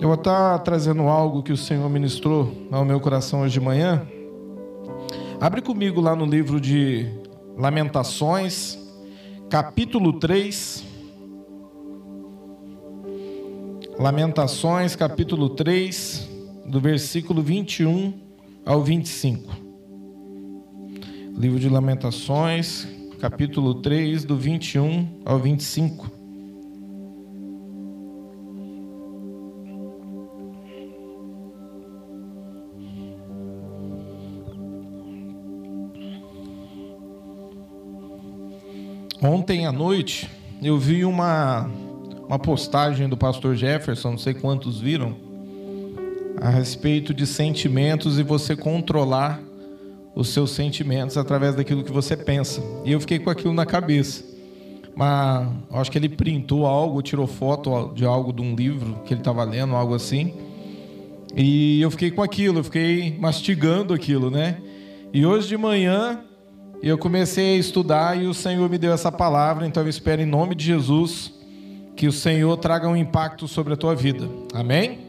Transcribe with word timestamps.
Eu 0.00 0.08
vou 0.08 0.14
estar 0.14 0.58
trazendo 0.60 1.02
algo 1.02 1.42
que 1.42 1.52
o 1.52 1.58
Senhor 1.58 1.86
ministrou 1.90 2.66
ao 2.70 2.86
meu 2.86 2.98
coração 2.98 3.42
hoje 3.42 3.52
de 3.52 3.60
manhã. 3.60 4.08
Abre 5.38 5.60
comigo 5.60 6.00
lá 6.00 6.16
no 6.16 6.24
livro 6.24 6.58
de 6.58 7.06
Lamentações, 7.54 8.78
capítulo 9.50 10.14
3. 10.14 10.84
Lamentações, 13.98 14.96
capítulo 14.96 15.50
3, 15.50 16.26
do 16.64 16.80
versículo 16.80 17.42
21 17.42 18.18
ao 18.64 18.82
25. 18.82 19.54
Livro 21.36 21.60
de 21.60 21.68
Lamentações, 21.68 22.88
capítulo 23.20 23.74
3, 23.82 24.24
do 24.24 24.34
21 24.34 25.20
ao 25.26 25.38
25. 25.38 26.19
Ontem 39.22 39.66
à 39.66 39.72
noite 39.72 40.30
eu 40.62 40.78
vi 40.78 41.04
uma, 41.04 41.70
uma 42.26 42.38
postagem 42.38 43.06
do 43.06 43.18
pastor 43.18 43.54
Jefferson, 43.54 44.12
não 44.12 44.18
sei 44.18 44.32
quantos 44.32 44.80
viram, 44.80 45.14
a 46.40 46.48
respeito 46.48 47.12
de 47.12 47.26
sentimentos 47.26 48.18
e 48.18 48.22
você 48.22 48.56
controlar 48.56 49.38
os 50.14 50.30
seus 50.30 50.52
sentimentos 50.52 51.18
através 51.18 51.54
daquilo 51.54 51.84
que 51.84 51.92
você 51.92 52.16
pensa. 52.16 52.62
E 52.82 52.92
eu 52.92 53.00
fiquei 53.00 53.18
com 53.18 53.28
aquilo 53.28 53.52
na 53.52 53.66
cabeça. 53.66 54.24
Mas 54.96 55.48
acho 55.70 55.90
que 55.90 55.98
ele 55.98 56.08
printou 56.08 56.66
algo, 56.66 57.02
tirou 57.02 57.26
foto 57.26 57.92
de 57.94 58.06
algo 58.06 58.32
de 58.32 58.40
um 58.40 58.54
livro 58.54 59.02
que 59.04 59.12
ele 59.12 59.20
estava 59.20 59.44
lendo, 59.44 59.76
algo 59.76 59.94
assim. 59.94 60.32
E 61.36 61.80
eu 61.80 61.90
fiquei 61.90 62.10
com 62.10 62.22
aquilo, 62.22 62.60
eu 62.60 62.64
fiquei 62.64 63.18
mastigando 63.18 63.92
aquilo, 63.92 64.30
né? 64.30 64.56
E 65.12 65.26
hoje 65.26 65.46
de 65.46 65.58
manhã 65.58 66.24
e 66.82 66.88
eu 66.88 66.96
comecei 66.96 67.54
a 67.54 67.58
estudar 67.58 68.16
e 68.16 68.26
o 68.26 68.32
Senhor 68.32 68.68
me 68.70 68.78
deu 68.78 68.92
essa 68.92 69.12
palavra, 69.12 69.66
então 69.66 69.82
eu 69.82 69.88
espero 69.88 70.22
em 70.22 70.26
nome 70.26 70.54
de 70.54 70.64
Jesus 70.64 71.32
que 71.94 72.06
o 72.06 72.12
Senhor 72.12 72.56
traga 72.56 72.88
um 72.88 72.96
impacto 72.96 73.46
sobre 73.46 73.74
a 73.74 73.76
tua 73.76 73.94
vida. 73.94 74.26
Amém? 74.54 75.00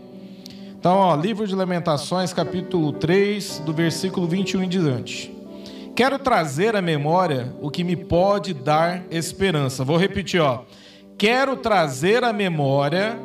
Então, 0.77 0.97
ó, 0.97 1.16
livro 1.16 1.47
de 1.47 1.55
Lamentações, 1.55 2.33
capítulo 2.33 2.92
3, 2.92 3.59
do 3.59 3.72
versículo 3.72 4.27
21 4.27 4.64
em 4.64 4.67
diante. 4.67 5.33
Quero 5.95 6.17
trazer 6.17 6.75
à 6.75 6.81
memória 6.81 7.53
o 7.61 7.69
que 7.69 7.83
me 7.83 7.95
pode 7.95 8.53
dar 8.53 9.03
esperança. 9.11 9.86
Vou 9.86 9.95
repetir, 9.95 10.42
ó. 10.42 10.64
Quero 11.17 11.55
trazer 11.55 12.23
à 12.23 12.33
memória 12.33 13.17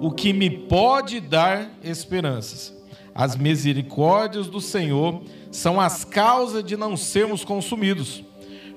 o 0.00 0.10
que 0.10 0.32
me 0.32 0.50
pode 0.50 1.20
dar 1.20 1.70
esperanças. 1.82 2.73
As 3.14 3.36
misericórdias 3.36 4.48
do 4.48 4.60
Senhor 4.60 5.22
são 5.50 5.80
as 5.80 6.04
causas 6.04 6.64
de 6.64 6.76
não 6.76 6.96
sermos 6.96 7.44
consumidos, 7.44 8.24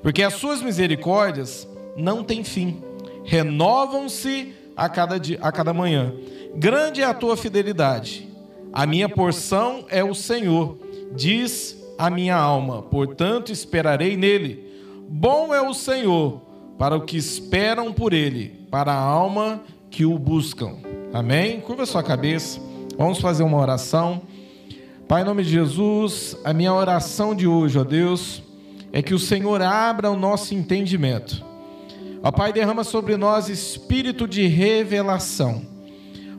porque 0.04 0.22
as 0.22 0.36
suas 0.36 0.62
misericórdias 0.62 1.68
não 1.96 2.24
têm 2.24 2.44
fim, 2.44 2.84
renovam-se 3.26 4.54
a 4.76 4.88
cada, 4.88 5.20
dia, 5.20 5.40
a 5.42 5.52
cada 5.52 5.74
manhã. 5.74 6.14
Grande 6.56 7.02
é 7.02 7.06
a 7.06 7.16
tua 7.16 7.36
fidelidade. 7.36 8.28
A 8.72 8.86
minha 8.86 9.10
porção 9.10 9.86
é 9.90 10.04
o 10.04 10.14
Senhor, 10.14 10.78
diz 11.16 11.76
a 11.98 12.12
minha 12.12 12.36
alma, 12.36 12.84
portanto 12.84 13.52
esperarei 13.52 14.16
nele. 14.16 14.68
Bom 15.10 15.52
é 15.52 15.62
o 15.62 15.74
Senhor 15.74 16.42
para 16.78 16.96
os 16.96 17.06
que 17.06 17.18
esperam 17.18 17.92
por 17.92 18.14
ele, 18.14 18.68
para 18.70 18.94
a 18.94 19.00
alma 19.00 19.64
que 19.90 20.06
o 20.06 20.20
buscam. 20.20 20.76
Amém? 21.12 21.60
Curva 21.60 21.88
sua 21.88 22.04
cabeça. 22.04 22.67
Vamos 22.98 23.20
fazer 23.20 23.44
uma 23.44 23.60
oração. 23.60 24.24
Pai, 25.08 25.22
em 25.22 25.26
nome 25.26 25.44
de 25.44 25.52
Jesus, 25.52 26.36
a 26.44 26.52
minha 26.52 26.74
oração 26.74 27.36
de 27.36 27.48
hoje, 27.48 27.78
ó 27.78 27.84
Deus, 27.84 28.42
é 28.92 29.04
que 29.04 29.14
o 29.14 29.20
Senhor 29.20 29.62
abra 29.62 30.10
o 30.10 30.18
nosso 30.18 30.56
entendimento. 30.56 31.46
Ó 32.24 32.32
Pai, 32.32 32.52
derrama 32.52 32.84
sobre 32.84 33.16
nós 33.16 33.50
espírito 33.50 34.28
de 34.28 34.48
revelação. 34.48 35.62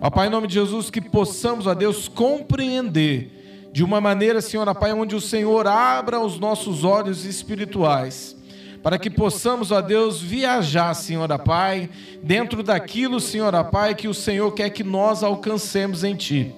Ó 0.00 0.10
Pai, 0.10 0.26
em 0.26 0.30
nome 0.30 0.48
de 0.48 0.54
Jesus, 0.54 0.90
que 0.90 1.00
possamos, 1.00 1.68
ó 1.68 1.74
Deus, 1.74 2.08
compreender 2.08 3.70
de 3.72 3.84
uma 3.84 4.00
maneira, 4.00 4.40
Senhor, 4.40 4.66
ó 4.66 4.74
Pai, 4.74 4.92
onde 4.92 5.14
o 5.14 5.20
Senhor 5.20 5.64
abra 5.68 6.18
os 6.18 6.40
nossos 6.40 6.82
olhos 6.82 7.24
espirituais 7.24 8.37
para 8.82 8.98
que 8.98 9.10
possamos, 9.10 9.70
ó 9.70 9.80
Deus, 9.80 10.20
viajar, 10.20 10.94
Senhor, 10.94 11.28
Pai, 11.40 11.90
dentro 12.22 12.62
daquilo, 12.62 13.20
Senhor, 13.20 13.52
Pai, 13.64 13.94
que 13.94 14.08
o 14.08 14.14
Senhor 14.14 14.52
quer 14.52 14.70
que 14.70 14.84
nós 14.84 15.22
alcancemos 15.22 16.04
em 16.04 16.14
Ti. 16.14 16.54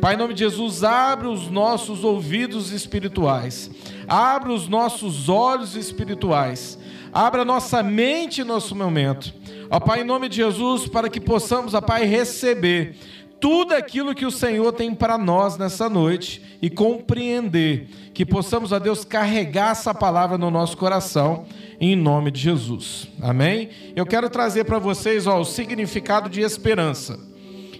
Pai, 0.00 0.14
em 0.14 0.18
nome 0.18 0.34
de 0.34 0.40
Jesus, 0.40 0.84
abre 0.84 1.28
os 1.28 1.50
nossos 1.50 2.04
ouvidos 2.04 2.72
espirituais, 2.72 3.70
abre 4.06 4.52
os 4.52 4.68
nossos 4.68 5.28
olhos 5.28 5.76
espirituais, 5.76 6.78
abre 7.12 7.40
a 7.40 7.44
nossa 7.44 7.82
mente 7.82 8.42
no 8.42 8.54
nosso 8.54 8.74
momento. 8.74 9.32
Ó 9.70 9.80
Pai, 9.80 10.02
em 10.02 10.04
nome 10.04 10.28
de 10.28 10.36
Jesus, 10.36 10.86
para 10.86 11.08
que 11.08 11.20
possamos, 11.20 11.74
ó 11.74 11.80
Pai, 11.80 12.04
receber 12.04 12.96
tudo 13.40 13.74
aquilo 13.74 14.14
que 14.14 14.24
o 14.24 14.30
Senhor 14.30 14.72
tem 14.72 14.94
para 14.94 15.18
nós 15.18 15.58
nessa 15.58 15.88
noite 15.88 16.42
e 16.62 16.70
compreender, 16.70 17.88
que 18.14 18.24
possamos, 18.24 18.72
ó 18.72 18.78
Deus, 18.78 19.04
carregar 19.04 19.72
essa 19.72 19.92
palavra 19.92 20.38
no 20.38 20.50
nosso 20.50 20.76
coração, 20.76 21.44
em 21.80 21.96
nome 21.96 22.30
de 22.30 22.40
Jesus. 22.40 23.08
Amém? 23.20 23.70
Eu 23.94 24.06
quero 24.06 24.28
trazer 24.30 24.64
para 24.64 24.78
vocês 24.78 25.26
ó, 25.26 25.40
o 25.40 25.44
significado 25.44 26.28
de 26.28 26.40
esperança 26.40 27.34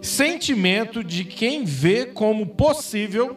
sentimento 0.05 1.03
de 1.03 1.25
quem 1.25 1.65
vê 1.65 2.04
como 2.04 2.47
possível 2.47 3.37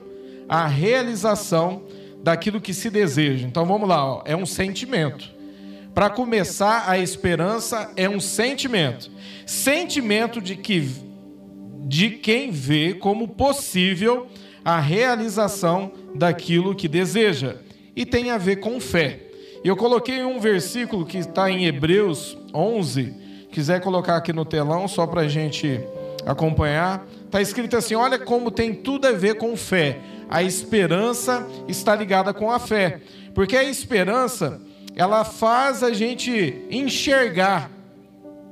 a 0.49 0.67
realização 0.67 1.83
daquilo 2.21 2.59
que 2.59 2.73
se 2.73 2.89
deseja. 2.89 3.47
Então 3.47 3.65
vamos 3.65 3.87
lá, 3.87 4.05
ó. 4.05 4.21
é 4.25 4.35
um 4.35 4.45
sentimento. 4.45 5.33
Para 5.95 6.09
começar, 6.09 6.83
a 6.87 6.99
esperança 6.99 7.91
é 7.95 8.09
um 8.09 8.19
sentimento. 8.19 9.09
Sentimento 9.45 10.41
de 10.41 10.55
que 10.55 11.07
de 11.85 12.09
quem 12.09 12.51
vê 12.51 12.93
como 12.93 13.29
possível 13.29 14.27
a 14.63 14.77
realização 14.77 15.93
daquilo 16.13 16.75
que 16.75 16.89
deseja. 16.89 17.55
E 17.95 18.05
tem 18.05 18.29
a 18.29 18.37
ver 18.37 18.57
com 18.57 18.77
fé. 18.81 19.26
Eu 19.67 19.75
coloquei 19.75 20.23
um 20.23 20.39
versículo 20.39 21.05
que 21.05 21.17
está 21.17 21.51
em 21.51 21.65
Hebreus 21.65 22.37
11. 22.53 23.13
Quiser 23.51 23.81
colocar 23.81 24.15
aqui 24.15 24.31
no 24.31 24.45
telão, 24.45 24.87
só 24.87 25.05
para 25.05 25.21
a 25.21 25.27
gente 25.27 25.81
acompanhar, 26.25 27.05
está 27.25 27.41
escrito 27.41 27.75
assim: 27.75 27.93
olha 27.93 28.17
como 28.17 28.49
tem 28.49 28.73
tudo 28.73 29.07
a 29.07 29.11
ver 29.11 29.35
com 29.35 29.57
fé. 29.57 29.99
A 30.29 30.41
esperança 30.41 31.45
está 31.67 31.93
ligada 31.93 32.33
com 32.33 32.49
a 32.49 32.59
fé, 32.59 33.01
porque 33.35 33.57
a 33.57 33.63
esperança 33.65 34.61
ela 34.95 35.25
faz 35.25 35.83
a 35.83 35.91
gente 35.91 36.65
enxergar 36.71 37.69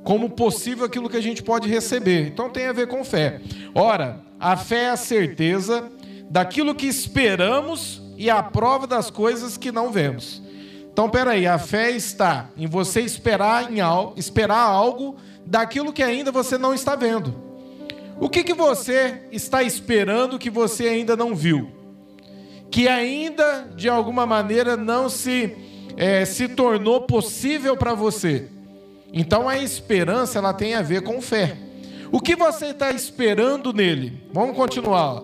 como 0.04 0.28
possível 0.28 0.84
aquilo 0.84 1.08
que 1.08 1.16
a 1.16 1.22
gente 1.22 1.42
pode 1.42 1.66
receber. 1.66 2.26
Então 2.26 2.50
tem 2.50 2.66
a 2.66 2.74
ver 2.74 2.88
com 2.88 3.02
fé. 3.02 3.40
Ora, 3.74 4.20
a 4.38 4.54
fé 4.54 4.84
é 4.84 4.90
a 4.90 4.96
certeza 4.98 5.90
daquilo 6.28 6.74
que 6.74 6.86
esperamos 6.86 8.02
e 8.18 8.28
a 8.28 8.42
prova 8.42 8.86
das 8.86 9.08
coisas 9.08 9.56
que 9.56 9.72
não 9.72 9.90
vemos. 9.90 10.44
Então, 10.96 11.10
peraí, 11.10 11.46
a 11.46 11.58
fé 11.58 11.90
está 11.90 12.48
em 12.56 12.66
você 12.66 13.02
esperar 13.02 13.70
em 13.70 13.82
algo, 13.82 14.14
esperar 14.16 14.62
algo 14.62 15.16
daquilo 15.44 15.92
que 15.92 16.02
ainda 16.02 16.32
você 16.32 16.56
não 16.56 16.72
está 16.72 16.96
vendo. 16.96 17.34
O 18.18 18.30
que, 18.30 18.42
que 18.42 18.54
você 18.54 19.24
está 19.30 19.62
esperando 19.62 20.38
que 20.38 20.48
você 20.48 20.88
ainda 20.88 21.14
não 21.14 21.34
viu? 21.34 21.70
Que 22.70 22.88
ainda, 22.88 23.68
de 23.76 23.90
alguma 23.90 24.24
maneira, 24.24 24.74
não 24.74 25.10
se, 25.10 25.54
é, 25.98 26.24
se 26.24 26.48
tornou 26.48 27.02
possível 27.02 27.76
para 27.76 27.92
você. 27.92 28.48
Então 29.12 29.46
a 29.46 29.58
esperança 29.58 30.38
ela 30.38 30.54
tem 30.54 30.76
a 30.76 30.80
ver 30.80 31.02
com 31.02 31.20
fé. 31.20 31.58
O 32.10 32.20
que 32.20 32.34
você 32.34 32.68
está 32.68 32.90
esperando 32.90 33.70
nele? 33.70 34.22
Vamos 34.32 34.56
continuar. 34.56 35.22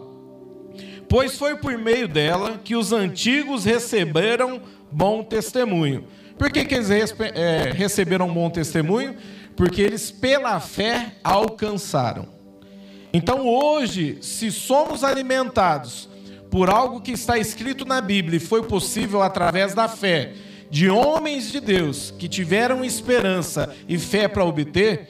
Pois 1.08 1.38
foi 1.38 1.56
por 1.56 1.78
meio 1.78 2.06
dela 2.06 2.60
que 2.62 2.76
os 2.76 2.92
antigos 2.92 3.64
receberam 3.64 4.60
bom 4.92 5.22
testemunho. 5.22 6.04
Por 6.38 6.50
que, 6.50 6.64
que 6.64 6.74
eles 6.74 6.90
é, 6.90 7.72
receberam 7.74 8.32
bom 8.32 8.50
testemunho? 8.50 9.14
Porque 9.56 9.80
eles, 9.80 10.10
pela 10.10 10.58
fé, 10.60 11.14
alcançaram. 11.22 12.26
Então 13.12 13.46
hoje, 13.46 14.18
se 14.22 14.50
somos 14.50 15.04
alimentados 15.04 16.08
por 16.50 16.70
algo 16.70 17.00
que 17.00 17.12
está 17.12 17.38
escrito 17.38 17.84
na 17.84 18.00
Bíblia 18.00 18.36
e 18.36 18.40
foi 18.40 18.62
possível 18.62 19.22
através 19.22 19.74
da 19.74 19.88
fé 19.88 20.32
de 20.70 20.88
homens 20.88 21.52
de 21.52 21.60
Deus 21.60 22.14
que 22.18 22.28
tiveram 22.28 22.82
esperança 22.82 23.74
e 23.86 23.98
fé 23.98 24.26
para 24.26 24.44
obter, 24.44 25.08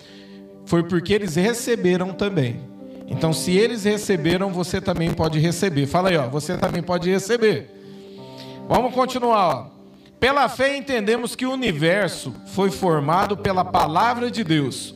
foi 0.66 0.82
porque 0.82 1.12
eles 1.12 1.36
receberam 1.36 2.12
também. 2.12 2.60
Então, 3.06 3.32
se 3.32 3.52
eles 3.52 3.84
receberam, 3.84 4.52
você 4.52 4.80
também 4.80 5.12
pode 5.12 5.38
receber. 5.38 5.86
Fala 5.86 6.08
aí, 6.08 6.16
ó, 6.16 6.28
você 6.28 6.56
também 6.56 6.82
pode 6.82 7.10
receber. 7.10 7.70
Vamos 8.68 8.94
continuar. 8.94 9.54
Ó. 9.54 9.71
Pela 10.22 10.48
fé 10.48 10.76
entendemos 10.76 11.34
que 11.34 11.44
o 11.44 11.50
universo 11.50 12.32
foi 12.54 12.70
formado 12.70 13.36
pela 13.36 13.64
palavra 13.64 14.30
de 14.30 14.44
Deus. 14.44 14.94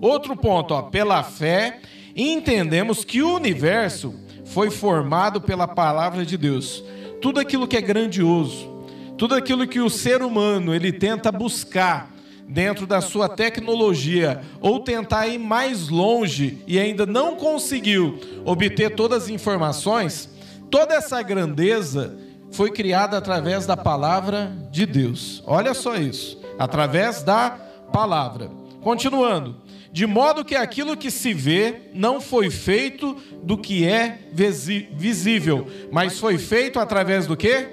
Outro 0.00 0.36
ponto, 0.36 0.72
ó, 0.72 0.82
pela 0.82 1.24
fé 1.24 1.80
entendemos 2.14 3.04
que 3.04 3.20
o 3.20 3.34
universo 3.34 4.14
foi 4.44 4.70
formado 4.70 5.40
pela 5.40 5.66
palavra 5.66 6.24
de 6.24 6.36
Deus. 6.36 6.84
Tudo 7.20 7.40
aquilo 7.40 7.66
que 7.66 7.76
é 7.76 7.80
grandioso, 7.80 8.70
tudo 9.18 9.34
aquilo 9.34 9.66
que 9.66 9.80
o 9.80 9.90
ser 9.90 10.22
humano 10.22 10.72
ele 10.72 10.92
tenta 10.92 11.32
buscar 11.32 12.14
dentro 12.46 12.86
da 12.86 13.00
sua 13.00 13.28
tecnologia 13.28 14.42
ou 14.60 14.78
tentar 14.78 15.26
ir 15.26 15.38
mais 15.38 15.88
longe 15.88 16.62
e 16.68 16.78
ainda 16.78 17.04
não 17.04 17.34
conseguiu 17.34 18.20
obter 18.44 18.94
todas 18.94 19.24
as 19.24 19.28
informações, 19.28 20.30
toda 20.70 20.94
essa 20.94 21.20
grandeza 21.20 22.27
foi 22.50 22.70
criada 22.70 23.16
através 23.16 23.66
da 23.66 23.76
palavra 23.76 24.52
de 24.70 24.86
Deus. 24.86 25.42
Olha 25.46 25.74
só 25.74 25.96
isso, 25.96 26.40
através 26.58 27.22
da 27.22 27.50
palavra. 27.92 28.50
Continuando, 28.80 29.56
de 29.92 30.06
modo 30.06 30.44
que 30.44 30.54
aquilo 30.54 30.96
que 30.96 31.10
se 31.10 31.32
vê 31.32 31.90
não 31.94 32.20
foi 32.20 32.50
feito 32.50 33.16
do 33.42 33.56
que 33.56 33.86
é 33.86 34.18
visível, 34.32 35.66
mas 35.90 36.18
foi 36.18 36.38
feito 36.38 36.78
através 36.78 37.26
do 37.26 37.36
que? 37.36 37.68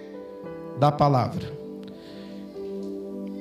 Da 0.80 0.92
palavra. 0.92 1.54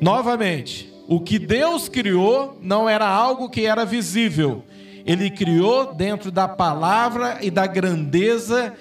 Novamente, 0.01 0.93
o 1.09 1.21
que 1.21 1.39
Deus 1.39 1.89
criou 1.89 2.59
não 2.61 2.89
era 2.89 3.07
algo 3.07 3.49
que 3.49 3.65
era 3.67 3.85
visível. 3.85 4.63
Ele 5.07 5.31
criou 5.31 5.95
dentro 5.95 6.31
da 6.31 6.49
palavra 6.49 7.39
e 7.43 7.51
da 7.51 7.67
grandeza 7.67 8.73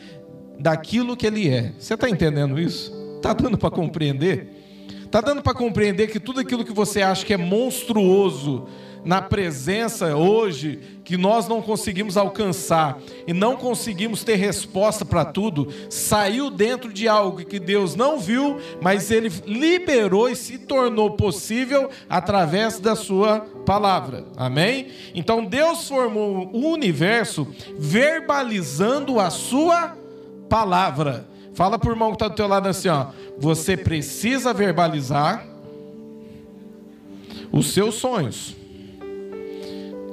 daquilo 0.59 1.17
que 1.17 1.27
ele 1.27 1.49
é. 1.49 1.73
Você 1.77 1.93
está 1.93 2.09
entendendo 2.09 2.59
isso? 2.59 2.93
Está 3.17 3.33
dando 3.33 3.57
para 3.57 3.71
compreender? 3.71 4.47
Está 5.05 5.21
dando 5.21 5.41
para 5.41 5.53
compreender 5.53 6.07
que 6.07 6.19
tudo 6.19 6.39
aquilo 6.39 6.65
que 6.65 6.73
você 6.73 7.01
acha 7.01 7.25
que 7.25 7.33
é 7.33 7.37
monstruoso 7.37 8.67
na 9.05 9.21
presença 9.21 10.15
hoje 10.15 10.79
que 11.03 11.17
nós 11.17 11.47
não 11.47 11.61
conseguimos 11.61 12.15
alcançar 12.15 12.97
e 13.27 13.33
não 13.33 13.57
conseguimos 13.57 14.23
ter 14.23 14.35
resposta 14.35 15.03
para 15.03 15.25
tudo, 15.25 15.67
saiu 15.89 16.49
dentro 16.49 16.91
de 16.91 17.07
algo 17.07 17.45
que 17.45 17.59
Deus 17.59 17.95
não 17.95 18.19
viu, 18.19 18.57
mas 18.81 19.11
ele 19.11 19.29
liberou 19.45 20.29
e 20.29 20.35
se 20.35 20.57
tornou 20.57 21.11
possível 21.11 21.89
através 22.09 22.79
da 22.79 22.95
sua 22.95 23.41
palavra. 23.65 24.25
Amém? 24.37 24.87
Então 25.13 25.43
Deus 25.43 25.87
formou 25.87 26.49
o 26.53 26.69
universo 26.71 27.45
verbalizando 27.77 29.19
a 29.19 29.29
sua 29.29 29.97
palavra. 30.53 31.25
Fala 31.55 31.79
por 31.79 31.93
irmão 31.93 32.09
que 32.09 32.17
está 32.17 32.27
do 32.27 32.35
teu 32.35 32.47
lado 32.47 32.69
assim, 32.69 32.87
ó. 32.87 33.07
Você 33.39 33.75
precisa 33.75 34.53
verbalizar 34.53 35.43
os 37.51 37.73
seus 37.73 37.95
sonhos. 37.95 38.55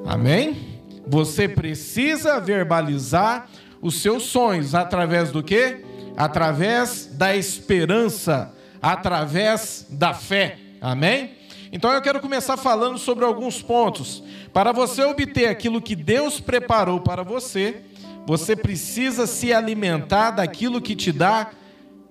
Amém? 0.07 0.81
Você 1.07 1.47
precisa 1.47 2.41
verbalizar 2.41 3.51
os 3.83 4.01
seus 4.01 4.23
sonhos 4.23 4.75
através 4.75 5.31
do 5.31 5.43
quê? 5.43 5.85
Através 6.17 7.05
da 7.05 7.37
esperança, 7.37 8.55
através 8.81 9.87
da 9.91 10.15
fé. 10.15 10.57
Amém? 10.81 11.33
Então 11.71 11.93
eu 11.93 12.01
quero 12.01 12.19
começar 12.19 12.57
falando 12.57 12.97
sobre 12.97 13.27
alguns 13.27 13.61
pontos. 13.61 14.25
Para 14.55 14.73
você 14.73 15.05
obter 15.05 15.49
aquilo 15.49 15.83
que 15.83 15.95
Deus 15.95 16.41
preparou 16.41 16.99
para 17.01 17.23
você, 17.23 17.83
você 18.27 18.55
precisa 18.55 19.27
se 19.27 19.53
alimentar 19.53 20.33
daquilo 20.33 20.81
que 20.81 20.95
te 20.95 21.13
dá 21.13 21.51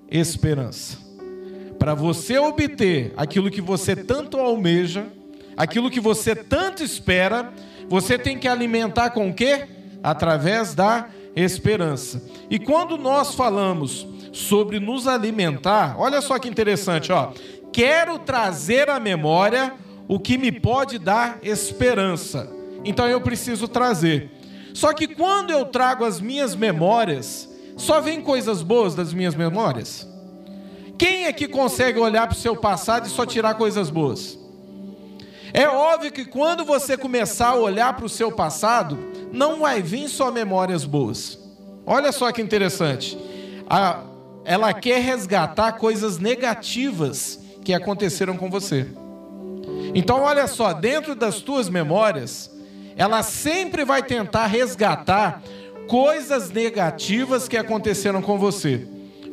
esperança. 0.10 0.98
Para 1.78 1.94
você 1.94 2.38
obter 2.38 3.14
aquilo 3.16 3.50
que 3.50 3.62
você 3.62 3.96
tanto 3.96 4.38
almeja, 4.38 5.08
aquilo 5.56 5.90
que 5.90 6.00
você 6.00 6.36
tanto 6.36 6.84
espera, 6.84 7.54
você 7.88 8.18
tem 8.18 8.38
que 8.38 8.48
alimentar 8.48 9.12
com 9.12 9.30
o 9.30 9.34
quê? 9.34 9.68
Através 10.04 10.74
da 10.74 11.08
esperança. 11.36 12.22
E 12.50 12.60
quando 12.60 12.98
nós 12.98 13.34
falamos 13.34 14.06
sobre 14.34 14.80
nos 14.80 15.08
alimentar, 15.08 15.96
olha 15.98 16.22
só 16.22 16.38
que 16.38 16.50
interessante, 16.50 17.12
ó. 17.12 17.32
Quero 17.72 18.20
trazer 18.20 18.90
à 18.90 19.00
memória 19.00 19.74
o 20.08 20.20
que 20.20 20.38
me 20.38 20.52
pode 20.52 20.98
dar 20.98 21.40
esperança. 21.44 22.52
Então 22.84 23.08
eu 23.08 23.22
preciso 23.22 23.68
trazer. 23.68 24.39
Só 24.74 24.94
que 24.94 25.08
quando 25.08 25.52
eu 25.52 25.66
trago 25.66 26.06
as 26.06 26.20
minhas 26.22 26.56
memórias, 26.56 27.50
só 27.78 28.02
vem 28.02 28.22
coisas 28.22 28.62
boas 28.62 28.96
das 28.96 29.14
minhas 29.14 29.36
memórias? 29.36 30.08
Quem 30.98 31.26
é 31.26 31.34
que 31.34 31.48
consegue 31.48 32.00
olhar 32.00 32.28
para 32.28 32.36
o 32.36 32.40
seu 32.40 32.56
passado 32.56 33.08
e 33.08 33.10
só 33.10 33.26
tirar 33.26 33.54
coisas 33.54 33.90
boas? 33.90 34.38
É 35.54 35.68
óbvio 35.68 36.12
que 36.12 36.26
quando 36.26 36.64
você 36.64 36.98
começar 36.98 37.50
a 37.50 37.56
olhar 37.56 37.96
para 37.96 38.06
o 38.06 38.10
seu 38.10 38.32
passado, 38.32 38.98
não 39.32 39.62
vai 39.62 39.82
vir 39.82 40.08
só 40.10 40.32
memórias 40.32 40.86
boas. 40.86 41.40
Olha 41.86 42.12
só 42.12 42.32
que 42.32 42.42
interessante. 42.42 43.18
A, 43.68 44.04
ela 44.44 44.74
quer 44.74 45.02
resgatar 45.02 45.74
coisas 45.74 46.20
negativas 46.20 47.40
que 47.64 47.74
aconteceram 47.74 48.38
com 48.38 48.50
você. 48.50 48.88
Então, 49.96 50.22
olha 50.22 50.48
só, 50.48 50.74
dentro 50.74 51.16
das 51.16 51.40
tuas 51.40 51.70
memórias, 51.70 52.52
ela 53.00 53.24
sempre 53.24 53.86
vai 53.86 54.04
tentar 54.04 54.46
resgatar 54.48 55.42
coisas 55.88 56.52
negativas 56.52 57.48
que 57.48 57.56
aconteceram 57.56 58.22
com 58.22 58.38
você. 58.38 58.86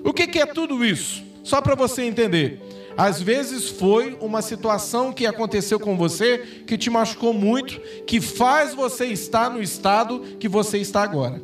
O 0.05 0.13
que, 0.13 0.29
que 0.29 0.39
é 0.39 0.47
tudo 0.47 0.85
isso? 0.85 1.25
Só 1.43 1.61
para 1.61 1.75
você 1.75 2.03
entender. 2.03 2.63
Às 2.97 3.21
vezes 3.21 3.69
foi 3.69 4.17
uma 4.21 4.41
situação 4.41 5.13
que 5.13 5.27
aconteceu 5.27 5.81
com 5.81 5.97
você 5.97 6.63
que 6.65 6.79
te 6.79 6.89
machucou 6.89 7.35
muito, 7.35 7.81
que 8.07 8.21
faz 8.21 8.73
você 8.73 9.07
estar 9.07 9.51
no 9.51 9.61
estado 9.61 10.21
que 10.39 10.49
você 10.49 10.79
está 10.79 11.03
agora. 11.03 11.43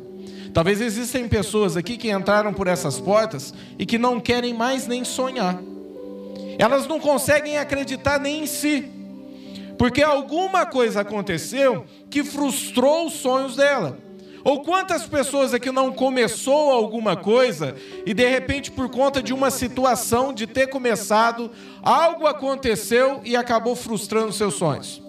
Talvez 0.53 0.79
existem 0.79 1.27
pessoas 1.27 1.75
aqui 1.75 1.97
que 1.97 2.09
entraram 2.09 2.53
por 2.53 2.67
essas 2.67 3.01
portas 3.01 3.53
e 3.77 3.85
que 3.85 3.97
não 3.97 4.17
querem 4.21 4.53
mais 4.53 4.87
nem 4.87 5.03
sonhar. 5.03 5.61
Elas 6.57 6.87
não 6.87 7.01
conseguem 7.01 7.57
acreditar 7.57 8.17
nem 8.17 8.43
em 8.43 8.47
si. 8.47 8.92
Porque 9.77 10.01
alguma 10.01 10.65
coisa 10.65 11.01
aconteceu 11.01 11.85
que 12.09 12.23
frustrou 12.23 13.07
os 13.07 13.13
sonhos 13.13 13.55
dela. 13.55 13.97
Ou 14.43 14.61
quantas 14.61 15.05
pessoas 15.05 15.53
aqui 15.53 15.71
não 15.71 15.91
começou 15.91 16.71
alguma 16.71 17.15
coisa 17.15 17.75
e 18.05 18.13
de 18.13 18.27
repente 18.27 18.69
por 18.69 18.89
conta 18.89 19.23
de 19.23 19.33
uma 19.33 19.49
situação 19.49 20.33
de 20.33 20.45
ter 20.45 20.67
começado, 20.67 21.49
algo 21.81 22.27
aconteceu 22.27 23.21
e 23.23 23.37
acabou 23.37 23.73
frustrando 23.73 24.33
seus 24.33 24.55
sonhos. 24.55 25.01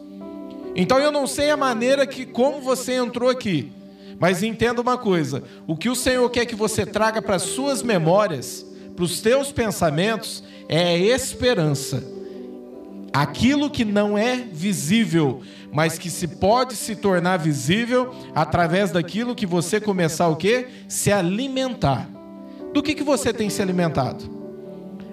Então 0.77 0.99
eu 1.01 1.11
não 1.11 1.27
sei 1.27 1.51
a 1.51 1.57
maneira 1.57 2.07
que 2.07 2.25
como 2.25 2.61
você 2.61 2.95
entrou 2.95 3.29
aqui, 3.29 3.73
mas 4.21 4.43
entenda 4.43 4.81
uma 4.81 4.97
coisa: 4.97 5.43
o 5.67 5.77
que 5.77 5.89
o 5.89 5.97
Senhor 5.97 6.29
quer 6.31 6.47
que 6.47 6.55
você 6.55 6.87
traga 6.87 7.21
para 7.21 7.35
as 7.35 7.43
suas 7.43 7.83
memórias, 7.83 8.65
para 8.95 9.05
os 9.05 9.21
teus 9.21 9.51
pensamentos, 9.51 10.45
é 10.69 10.97
esperança. 10.97 12.14
Aquilo 13.15 13.71
que 13.71 13.85
não 13.85 14.19
é 14.19 14.39
visível, 14.39 15.41
mas 15.73 15.97
que 15.97 16.11
se 16.11 16.27
pode 16.27 16.75
se 16.75 16.97
tornar 16.97 17.37
visível 17.37 18.13
através 18.35 18.91
daquilo 18.91 19.37
que 19.37 19.47
você 19.47 19.81
começar 19.81 20.27
o 20.27 20.35
quê? 20.35 20.67
Se 20.89 21.13
alimentar. 21.13 22.11
Do 22.73 22.83
que, 22.83 22.93
que 22.93 23.05
você 23.05 23.33
tem 23.33 23.49
se 23.49 23.63
alimentado? 23.63 24.25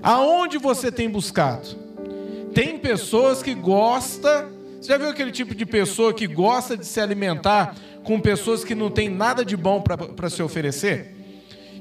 Aonde 0.02 0.58
você 0.58 0.92
tem 0.92 1.08
buscado? 1.08 1.78
Tem 2.56 2.80
pessoas 2.80 3.44
que 3.44 3.54
gostam. 3.54 4.50
Você 4.82 4.88
já 4.88 4.98
viu 4.98 5.10
aquele 5.10 5.32
tipo 5.32 5.54
de 5.54 5.64
pessoa 5.64 6.12
que 6.12 6.26
gosta 6.26 6.76
de 6.76 6.88
se 6.88 7.00
alimentar 7.00 7.76
com 8.04 8.20
pessoas 8.20 8.64
que 8.64 8.74
não 8.74 8.90
tem 8.90 9.10
nada 9.10 9.46
de 9.46 9.56
bom 9.56 9.80
para 9.80 10.28
se 10.28 10.42
oferecer? 10.42 11.16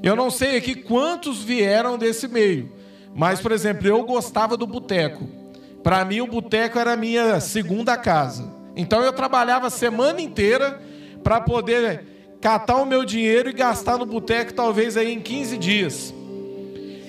Eu 0.03 0.15
não 0.15 0.29
sei 0.29 0.55
aqui 0.55 0.75
quantos 0.75 1.41
vieram 1.41 1.97
desse 1.97 2.27
meio, 2.27 2.71
mas, 3.15 3.41
por 3.41 3.51
exemplo, 3.51 3.87
eu 3.87 4.03
gostava 4.03 4.55
do 4.55 4.67
boteco. 4.67 5.40
Para 5.83 6.05
mim, 6.05 6.21
o 6.21 6.27
boteco 6.27 6.77
era 6.77 6.93
a 6.93 6.97
minha 6.97 7.39
segunda 7.39 7.97
casa. 7.97 8.51
Então 8.75 9.01
eu 9.01 9.11
trabalhava 9.11 9.67
a 9.67 9.71
semana 9.71 10.21
inteira 10.21 10.81
para 11.23 11.41
poder 11.41 12.05
catar 12.39 12.77
o 12.77 12.85
meu 12.85 13.03
dinheiro 13.03 13.49
e 13.49 13.53
gastar 13.53 13.97
no 13.97 14.05
boteco 14.05 14.53
talvez 14.53 14.97
aí 14.97 15.13
em 15.13 15.19
15 15.19 15.57
dias. 15.57 16.13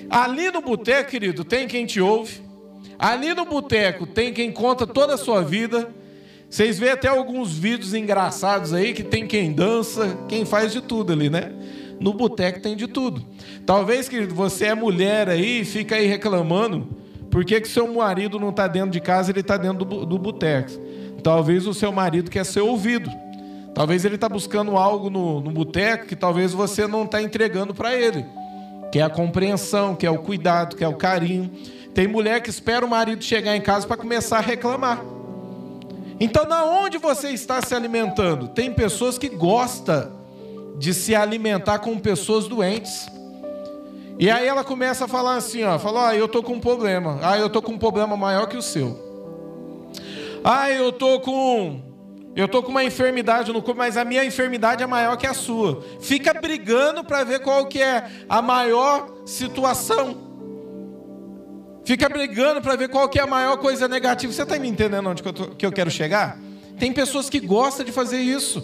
Ali 0.09 0.51
no 0.51 0.61
boteco, 0.61 1.09
querido, 1.09 1.43
tem 1.43 1.67
quem 1.67 1.85
te 1.85 1.99
ouve. 1.99 2.41
Ali 2.99 3.33
no 3.33 3.45
boteco 3.45 4.05
tem 4.05 4.33
quem 4.33 4.51
conta 4.51 4.85
toda 4.85 5.15
a 5.15 5.17
sua 5.17 5.41
vida. 5.43 5.89
Vocês 6.49 6.77
vêem 6.77 6.91
até 6.91 7.07
alguns 7.07 7.57
vídeos 7.57 7.93
engraçados 7.95 8.73
aí 8.73 8.93
que 8.93 9.03
tem 9.03 9.25
quem 9.25 9.51
dança, 9.51 10.17
quem 10.29 10.45
faz 10.45 10.71
de 10.71 10.81
tudo 10.81 11.11
ali, 11.11 11.29
né? 11.29 11.51
No 11.99 12.13
boteco 12.13 12.61
tem 12.61 12.75
de 12.75 12.87
tudo. 12.87 13.25
Talvez, 13.65 14.07
querido, 14.07 14.35
você 14.35 14.65
é 14.65 14.75
mulher 14.75 15.29
aí 15.29 15.61
e 15.61 15.65
fica 15.65 15.95
aí 15.95 16.05
reclamando 16.05 17.02
por 17.33 17.43
que, 17.43 17.59
que 17.59 17.67
seu 17.67 17.91
marido 17.91 18.39
não 18.39 18.49
está 18.49 18.67
dentro 18.67 18.91
de 18.91 19.01
casa, 19.01 19.31
ele 19.31 19.39
está 19.39 19.57
dentro 19.57 19.83
do, 19.83 20.05
do 20.05 20.19
boteco. 20.19 20.69
Talvez 21.23 21.65
o 21.65 21.73
seu 21.73 21.91
marido 21.91 22.29
quer 22.29 22.45
ser 22.45 22.61
ouvido. 22.61 23.09
Talvez 23.73 24.05
ele 24.05 24.13
está 24.13 24.29
buscando 24.29 24.77
algo 24.77 25.09
no, 25.09 25.41
no 25.41 25.49
boteco 25.49 26.05
que 26.05 26.15
talvez 26.15 26.53
você 26.53 26.85
não 26.85 27.05
está 27.05 27.23
entregando 27.23 27.73
para 27.73 27.91
ele. 27.95 28.23
Que 28.91 28.99
é 28.99 29.01
a 29.01 29.09
compreensão, 29.09 29.95
que 29.95 30.05
é 30.05 30.11
o 30.11 30.19
cuidado, 30.19 30.75
que 30.75 30.83
é 30.83 30.87
o 30.87 30.93
carinho. 30.93 31.49
Tem 31.91 32.07
mulher 32.07 32.39
que 32.39 32.51
espera 32.51 32.85
o 32.85 32.89
marido 32.89 33.23
chegar 33.23 33.55
em 33.55 33.61
casa 33.61 33.87
para 33.87 33.97
começar 33.97 34.37
a 34.37 34.41
reclamar. 34.41 35.03
Então, 36.19 36.45
na 36.45 36.63
onde 36.65 36.99
você 36.99 37.29
está 37.29 37.63
se 37.63 37.73
alimentando? 37.73 38.49
Tem 38.49 38.71
pessoas 38.71 39.17
que 39.17 39.29
gostam 39.29 40.11
de 40.77 40.93
se 40.93 41.15
alimentar 41.15 41.79
com 41.79 41.97
pessoas 41.97 42.47
doentes. 42.47 43.07
E 44.23 44.31
aí 44.31 44.47
ela 44.47 44.63
começa 44.63 45.03
a 45.03 45.07
falar 45.09 45.35
assim, 45.35 45.65
ó, 45.65 45.77
fala, 45.77 46.07
ah, 46.07 46.15
eu 46.15 46.29
tô 46.29 46.41
com 46.41 46.53
um 46.53 46.59
problema. 46.61 47.19
Ah, 47.21 47.37
eu 47.37 47.49
tô 47.49 47.61
com 47.61 47.73
um 47.73 47.77
problema 47.77 48.15
maior 48.15 48.47
que 48.47 48.55
o 48.55 48.61
seu. 48.61 48.97
Ah, 50.41 50.71
eu 50.71 50.93
tô 50.93 51.19
com 51.19 51.81
eu 52.33 52.47
tô 52.47 52.63
com 52.63 52.71
uma 52.71 52.85
enfermidade 52.85 53.51
no 53.51 53.61
corpo, 53.61 53.79
mas 53.79 53.97
a 53.97 54.05
minha 54.05 54.23
enfermidade 54.23 54.81
é 54.81 54.87
maior 54.87 55.17
que 55.17 55.27
a 55.27 55.33
sua. 55.33 55.83
Fica 55.99 56.33
brigando 56.33 57.03
para 57.03 57.25
ver 57.25 57.41
qual 57.41 57.65
que 57.65 57.81
é 57.81 58.09
a 58.29 58.41
maior 58.41 59.09
situação. 59.25 60.15
Fica 61.83 62.07
brigando 62.07 62.61
para 62.61 62.77
ver 62.77 62.87
qual 62.87 63.09
que 63.09 63.19
é 63.19 63.23
a 63.23 63.27
maior 63.27 63.57
coisa 63.57 63.89
negativa. 63.89 64.31
Você 64.31 64.43
está 64.43 64.57
me 64.57 64.69
entendendo 64.69 65.09
onde 65.09 65.21
que 65.21 65.27
eu, 65.27 65.33
tô, 65.33 65.47
que 65.47 65.65
eu 65.65 65.71
quero 65.73 65.91
chegar? 65.91 66.39
Tem 66.79 66.93
pessoas 66.93 67.29
que 67.29 67.41
gostam 67.41 67.85
de 67.85 67.91
fazer 67.91 68.21
isso. 68.21 68.63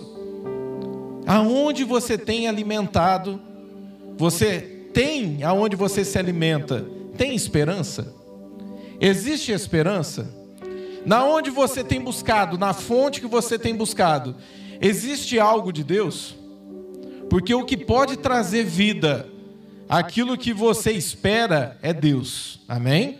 Aonde 1.27 1.83
você 1.83 2.17
tem 2.17 2.47
alimentado, 2.47 3.41
você 4.17 4.78
tem 4.99 5.45
aonde 5.45 5.77
você 5.77 6.03
se 6.03 6.19
alimenta, 6.19 6.85
tem 7.17 7.33
esperança? 7.33 8.13
Existe 8.99 9.49
esperança? 9.49 10.29
Na 11.05 11.23
onde 11.23 11.49
você 11.49 11.85
tem 11.85 12.01
buscado, 12.01 12.57
na 12.57 12.73
fonte 12.73 13.21
que 13.21 13.27
você 13.27 13.57
tem 13.57 13.73
buscado, 13.73 14.35
existe 14.81 15.39
algo 15.39 15.71
de 15.71 15.85
Deus? 15.85 16.35
Porque 17.29 17.55
o 17.55 17.63
que 17.63 17.77
pode 17.77 18.17
trazer 18.17 18.65
vida, 18.65 19.25
aquilo 19.87 20.37
que 20.37 20.51
você 20.51 20.91
espera, 20.91 21.77
é 21.81 21.93
Deus. 21.93 22.59
Amém? 22.67 23.19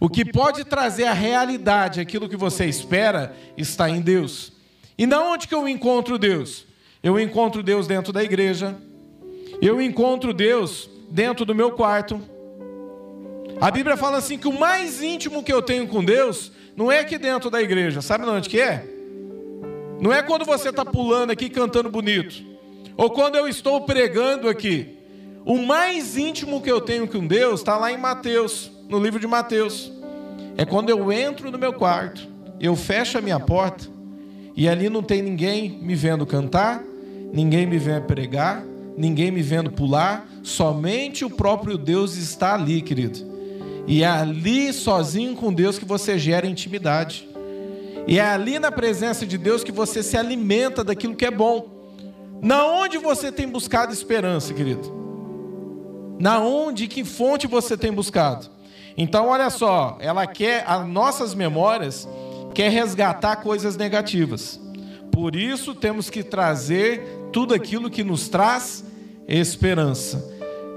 O 0.00 0.08
que 0.08 0.24
pode 0.24 0.64
trazer 0.64 1.04
a 1.04 1.12
realidade, 1.12 2.00
aquilo 2.00 2.30
que 2.30 2.36
você 2.36 2.64
espera, 2.64 3.36
está 3.58 3.90
em 3.90 4.00
Deus. 4.00 4.54
E 4.96 5.04
na 5.04 5.20
onde 5.20 5.48
que 5.48 5.54
eu 5.54 5.68
encontro 5.68 6.16
Deus? 6.16 6.64
Eu 7.02 7.20
encontro 7.20 7.62
Deus 7.62 7.86
dentro 7.86 8.10
da 8.10 8.24
igreja. 8.24 8.74
Eu 9.60 9.82
encontro 9.82 10.32
Deus 10.32 10.93
dentro 11.10 11.44
do 11.44 11.54
meu 11.54 11.72
quarto. 11.72 12.20
A 13.60 13.70
Bíblia 13.70 13.96
fala 13.96 14.18
assim 14.18 14.38
que 14.38 14.48
o 14.48 14.58
mais 14.58 15.02
íntimo 15.02 15.42
que 15.42 15.52
eu 15.52 15.62
tenho 15.62 15.86
com 15.86 16.04
Deus 16.04 16.50
não 16.76 16.90
é 16.90 17.00
aqui 17.00 17.18
dentro 17.18 17.50
da 17.50 17.62
igreja. 17.62 18.02
Sabe 18.02 18.24
onde 18.24 18.48
que 18.48 18.60
é? 18.60 18.86
Não 20.00 20.12
é 20.12 20.22
quando 20.22 20.44
você 20.44 20.70
está 20.70 20.84
pulando 20.84 21.30
aqui 21.30 21.48
cantando 21.48 21.88
bonito. 21.88 22.42
Ou 22.96 23.10
quando 23.10 23.36
eu 23.36 23.48
estou 23.48 23.80
pregando 23.82 24.48
aqui. 24.48 24.98
O 25.44 25.58
mais 25.58 26.16
íntimo 26.16 26.60
que 26.60 26.70
eu 26.70 26.80
tenho 26.80 27.06
com 27.06 27.26
Deus 27.26 27.60
está 27.60 27.76
lá 27.76 27.92
em 27.92 27.98
Mateus, 27.98 28.70
no 28.88 28.98
livro 28.98 29.20
de 29.20 29.26
Mateus. 29.26 29.92
É 30.56 30.64
quando 30.64 30.90
eu 30.90 31.12
entro 31.12 31.50
no 31.50 31.58
meu 31.58 31.72
quarto, 31.72 32.26
eu 32.60 32.74
fecho 32.76 33.18
a 33.18 33.20
minha 33.20 33.38
porta 33.38 33.86
e 34.56 34.68
ali 34.68 34.88
não 34.88 35.02
tem 35.02 35.20
ninguém 35.20 35.68
me 35.82 35.94
vendo 35.94 36.24
cantar, 36.24 36.82
ninguém 37.32 37.66
me 37.66 37.76
vendo 37.76 38.04
pregar, 38.04 38.64
ninguém 38.96 39.30
me 39.30 39.42
vendo 39.42 39.70
pular, 39.70 40.28
somente 40.42 41.24
o 41.24 41.30
próprio 41.30 41.76
Deus 41.76 42.16
está 42.16 42.54
ali, 42.54 42.82
querido. 42.82 43.18
E 43.86 44.02
é 44.02 44.06
ali, 44.06 44.72
sozinho 44.72 45.34
com 45.36 45.52
Deus, 45.52 45.78
que 45.78 45.84
você 45.84 46.18
gera 46.18 46.46
intimidade. 46.46 47.28
E 48.06 48.18
é 48.18 48.24
ali 48.24 48.58
na 48.58 48.70
presença 48.70 49.26
de 49.26 49.36
Deus 49.36 49.64
que 49.64 49.72
você 49.72 50.02
se 50.02 50.16
alimenta 50.16 50.82
daquilo 50.82 51.14
que 51.14 51.24
é 51.24 51.30
bom. 51.30 51.68
Na 52.42 52.66
onde 52.66 52.98
você 52.98 53.32
tem 53.32 53.48
buscado 53.48 53.92
esperança, 53.92 54.52
querido? 54.52 54.92
Na 56.18 56.40
onde, 56.40 56.86
que 56.86 57.04
fonte 57.04 57.46
você 57.46 57.76
tem 57.76 57.92
buscado? 57.92 58.48
Então, 58.96 59.28
olha 59.28 59.50
só, 59.50 59.98
ela 60.00 60.26
quer, 60.26 60.64
as 60.66 60.86
nossas 60.86 61.34
memórias, 61.34 62.08
quer 62.54 62.70
resgatar 62.70 63.36
coisas 63.36 63.76
negativas. 63.76 64.60
Por 65.10 65.34
isso, 65.34 65.74
temos 65.74 66.08
que 66.08 66.22
trazer 66.22 67.02
tudo 67.34 67.52
aquilo 67.52 67.90
que 67.90 68.04
nos 68.04 68.28
traz 68.28 68.84
esperança. 69.26 70.24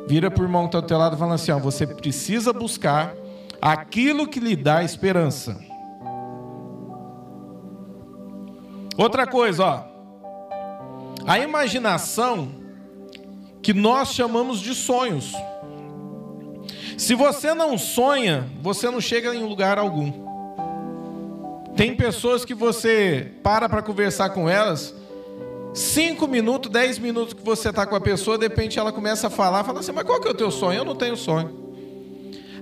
Vira 0.08 0.32
para 0.32 0.42
o 0.42 0.46
irmão 0.46 0.64
que 0.64 0.70
está 0.70 0.80
ao 0.80 0.84
teu 0.84 0.98
lado 0.98 1.16
e 1.16 1.20
fala 1.20 1.36
assim: 1.36 1.52
ó, 1.52 1.60
você 1.60 1.86
precisa 1.86 2.52
buscar 2.52 3.14
aquilo 3.62 4.28
que 4.28 4.40
lhe 4.40 4.56
dá 4.56 4.84
esperança. 4.84 5.56
Outra 8.98 9.28
coisa, 9.28 9.64
ó. 9.64 9.84
A 11.28 11.38
imaginação 11.38 12.50
que 13.62 13.72
nós 13.72 14.14
chamamos 14.14 14.60
de 14.60 14.74
sonhos. 14.74 15.34
Se 16.98 17.14
você 17.14 17.54
não 17.54 17.78
sonha, 17.78 18.50
você 18.64 18.90
não 18.90 19.00
chega 19.00 19.36
em 19.36 19.44
lugar 19.44 19.78
algum. 19.78 20.12
Tem 21.76 21.96
pessoas 21.96 22.44
que 22.44 22.56
você 22.56 23.34
para 23.44 23.70
para 23.70 23.84
conversar 23.84 24.32
com 24.32 24.50
elas, 24.50 24.96
Cinco 25.78 26.28
minutos, 26.28 26.72
dez 26.72 26.98
minutos 26.98 27.36
que 27.36 27.46
você 27.46 27.70
está 27.70 27.86
com 27.86 27.96
a 27.96 28.02
pessoa, 28.02 28.36
de 28.36 28.48
repente 28.48 28.80
ela 28.80 28.92
começa 28.92 29.28
a 29.28 29.30
falar, 29.30 29.64
fala 29.64 29.82
assim, 29.82 29.92
mas 29.92 30.06
qual 30.06 30.20
que 30.20 30.28
é 30.28 30.32
o 30.32 30.34
teu 30.34 30.50
sonho? 30.50 30.80
Eu 30.80 30.84
não 30.84 30.96
tenho 30.96 31.16
sonho. 31.16 31.56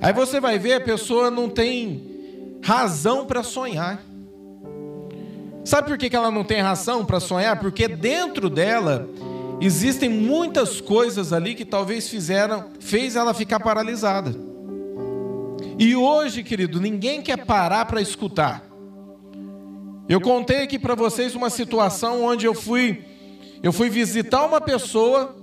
Aí 0.02 0.12
você 0.12 0.42
vai 0.42 0.60
ver, 0.60 0.74
a 0.74 0.82
pessoa 0.82 1.32
não 1.32 1.48
tem 1.48 2.60
razão 2.62 3.26
para 3.26 3.42
sonhar. 3.42 4.04
Sabe 5.64 5.88
por 5.88 5.98
que 5.98 6.14
ela 6.14 6.30
não 6.30 6.44
tem 6.44 6.60
razão 6.60 7.06
para 7.06 7.22
sonhar? 7.22 7.58
Porque 7.58 7.88
dentro 7.88 8.50
dela 8.50 9.08
existem 9.62 10.10
muitas 10.10 10.82
coisas 10.82 11.32
ali 11.32 11.56
que 11.56 11.64
talvez 11.64 12.10
fizeram, 12.10 12.66
fez 12.82 13.16
ela 13.16 13.34
ficar 13.34 13.62
paralisada. 13.62 14.36
E 15.80 15.96
hoje, 15.96 16.44
querido, 16.44 16.82
ninguém 16.82 17.22
quer 17.22 17.46
parar 17.46 17.86
para 17.86 18.02
escutar. 18.02 18.65
Eu 20.08 20.22
contei 20.22 20.64
aqui 20.64 20.78
para 20.78 20.96
vocês 20.96 21.36
uma 21.36 21.50
situação 21.50 22.24
onde 22.24 22.46
eu 22.46 22.54
fui 22.54 23.04
eu 23.66 23.74
fui 23.74 23.90
visitar 23.90 24.46
uma 24.46 24.62
pessoa, 24.62 25.36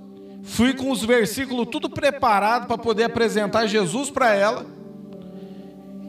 fui 0.44 0.72
com 0.74 0.92
os 0.92 1.04
versículos 1.04 1.66
tudo 1.68 1.90
preparado 1.90 2.68
para 2.68 2.78
poder 2.78 3.02
apresentar 3.02 3.66
Jesus 3.66 4.10
para 4.10 4.32
ela. 4.32 4.64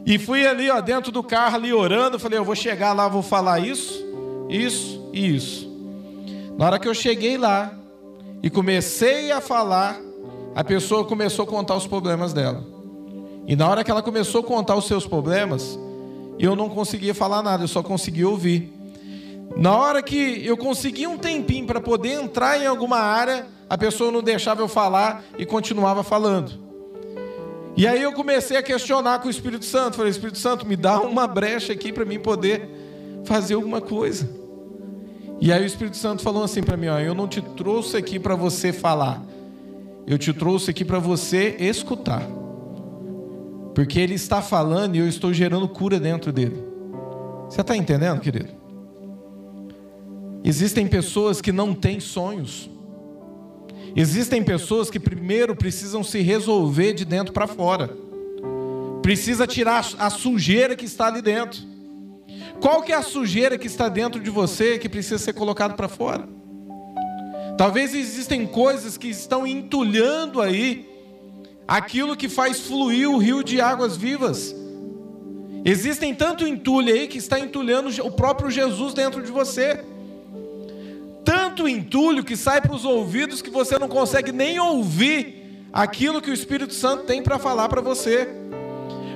E 0.06 0.16
fui 0.16 0.46
ali, 0.46 0.70
ó, 0.70 0.80
dentro 0.80 1.10
do 1.10 1.24
carro 1.24 1.56
ali 1.56 1.72
orando, 1.72 2.16
falei, 2.16 2.38
eu 2.38 2.44
vou 2.44 2.54
chegar 2.54 2.92
lá, 2.92 3.08
vou 3.08 3.20
falar 3.20 3.58
isso, 3.58 4.06
isso 4.48 5.10
e 5.12 5.34
isso. 5.34 5.68
Na 6.56 6.66
hora 6.66 6.78
que 6.78 6.86
eu 6.86 6.94
cheguei 6.94 7.36
lá 7.36 7.74
e 8.40 8.48
comecei 8.48 9.32
a 9.32 9.40
falar, 9.40 9.98
a 10.54 10.62
pessoa 10.62 11.04
começou 11.04 11.44
a 11.44 11.48
contar 11.48 11.74
os 11.74 11.86
problemas 11.88 12.32
dela. 12.32 12.62
E 13.44 13.56
na 13.56 13.68
hora 13.68 13.82
que 13.82 13.90
ela 13.90 14.02
começou 14.02 14.42
a 14.42 14.44
contar 14.44 14.76
os 14.76 14.86
seus 14.86 15.04
problemas, 15.04 15.76
eu 16.38 16.56
não 16.56 16.68
conseguia 16.68 17.14
falar 17.14 17.42
nada, 17.42 17.64
eu 17.64 17.68
só 17.68 17.82
conseguia 17.82 18.28
ouvir. 18.28 18.72
Na 19.56 19.76
hora 19.76 20.02
que 20.02 20.44
eu 20.44 20.56
consegui 20.56 21.06
um 21.06 21.16
tempinho 21.16 21.66
para 21.66 21.80
poder 21.80 22.12
entrar 22.12 22.60
em 22.60 22.66
alguma 22.66 22.98
área, 22.98 23.46
a 23.68 23.78
pessoa 23.78 24.10
não 24.10 24.22
deixava 24.22 24.60
eu 24.60 24.68
falar 24.68 25.22
e 25.38 25.46
continuava 25.46 26.02
falando. 26.02 26.64
E 27.76 27.86
aí 27.86 28.02
eu 28.02 28.12
comecei 28.12 28.56
a 28.56 28.62
questionar 28.62 29.20
com 29.20 29.28
o 29.28 29.30
Espírito 29.30 29.64
Santo. 29.64 29.96
Falei, 29.96 30.10
Espírito 30.10 30.38
Santo, 30.38 30.66
me 30.66 30.76
dá 30.76 31.00
uma 31.00 31.26
brecha 31.26 31.72
aqui 31.72 31.92
para 31.92 32.04
mim 32.04 32.20
poder 32.20 32.68
fazer 33.24 33.54
alguma 33.54 33.80
coisa. 33.80 34.28
E 35.40 35.52
aí 35.52 35.62
o 35.62 35.66
Espírito 35.66 35.96
Santo 35.96 36.22
falou 36.22 36.44
assim 36.44 36.62
para 36.62 36.76
mim: 36.76 36.88
ó, 36.88 36.98
eu 36.98 37.14
não 37.14 37.26
te 37.26 37.40
trouxe 37.40 37.96
aqui 37.96 38.18
para 38.18 38.34
você 38.34 38.72
falar, 38.72 39.22
eu 40.06 40.16
te 40.18 40.32
trouxe 40.32 40.70
aqui 40.70 40.84
para 40.84 40.98
você 40.98 41.56
escutar. 41.58 42.22
Porque 43.74 43.98
ele 43.98 44.14
está 44.14 44.40
falando 44.40 44.94
e 44.96 45.00
eu 45.00 45.08
estou 45.08 45.32
gerando 45.32 45.68
cura 45.68 45.98
dentro 45.98 46.32
dele. 46.32 46.62
Você 47.48 47.60
está 47.60 47.76
entendendo, 47.76 48.20
querido? 48.20 48.50
Existem 50.44 50.86
pessoas 50.86 51.40
que 51.40 51.50
não 51.50 51.74
têm 51.74 51.98
sonhos. 51.98 52.70
Existem 53.96 54.42
pessoas 54.42 54.90
que 54.90 55.00
primeiro 55.00 55.56
precisam 55.56 56.02
se 56.02 56.20
resolver 56.20 56.92
de 56.92 57.04
dentro 57.04 57.32
para 57.32 57.46
fora. 57.46 57.96
Precisa 59.02 59.46
tirar 59.46 59.86
a 59.98 60.10
sujeira 60.10 60.76
que 60.76 60.84
está 60.84 61.06
ali 61.06 61.20
dentro. 61.20 61.60
Qual 62.60 62.82
que 62.82 62.92
é 62.92 62.96
a 62.96 63.02
sujeira 63.02 63.58
que 63.58 63.66
está 63.66 63.88
dentro 63.88 64.20
de 64.20 64.30
você 64.30 64.78
que 64.78 64.88
precisa 64.88 65.18
ser 65.18 65.32
colocado 65.32 65.74
para 65.74 65.88
fora? 65.88 66.28
Talvez 67.56 67.94
existem 67.94 68.46
coisas 68.46 68.96
que 68.96 69.08
estão 69.08 69.46
entulhando 69.46 70.40
aí 70.40 70.88
aquilo 71.66 72.16
que 72.16 72.28
faz 72.28 72.60
fluir 72.60 73.10
o 73.10 73.18
rio 73.18 73.42
de 73.42 73.60
águas 73.60 73.96
vivas. 73.96 74.54
Existem 75.64 76.14
tanto 76.14 76.46
entulho 76.46 76.92
aí 76.92 77.08
que 77.08 77.18
está 77.18 77.40
entulhando 77.40 77.88
o 78.04 78.10
próprio 78.10 78.50
Jesus 78.50 78.92
dentro 78.92 79.22
de 79.22 79.32
você. 79.32 79.82
Tanto 81.24 81.66
entulho 81.66 82.22
que 82.22 82.36
sai 82.36 82.60
para 82.60 82.74
os 82.74 82.84
ouvidos 82.84 83.40
que 83.40 83.48
você 83.48 83.78
não 83.78 83.88
consegue 83.88 84.30
nem 84.30 84.60
ouvir 84.60 85.66
aquilo 85.72 86.20
que 86.20 86.30
o 86.30 86.34
Espírito 86.34 86.74
Santo 86.74 87.04
tem 87.04 87.22
para 87.22 87.38
falar 87.38 87.68
para 87.70 87.80
você. 87.80 88.28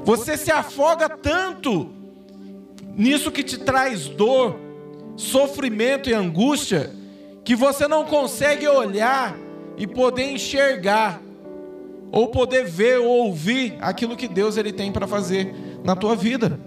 Você 0.05 0.39
se 0.39 0.51
afoga 0.51 1.07
tanto 1.07 1.91
nisso 2.97 3.31
que 3.31 3.43
te 3.43 3.59
traz 3.59 4.09
dor, 4.09 4.59
sofrimento 5.17 6.09
e 6.09 6.15
angústia, 6.15 6.91
que 7.45 7.55
você 7.55 7.87
não 7.87 8.05
consegue 8.07 8.67
olhar 8.67 9.37
e 9.77 9.87
poder 9.87 10.33
enxergar 10.33 11.21
ou 12.11 12.29
poder 12.29 12.65
ver 12.65 12.99
ou 12.99 13.27
ouvir 13.27 13.77
aquilo 13.81 14.17
que 14.17 14.29
Deus 14.29 14.57
ele 14.57 14.73
tem 14.73 14.91
para 14.93 15.07
fazer 15.07 15.55
na 15.85 15.95
tua 15.95 16.17
vida. 16.17 16.59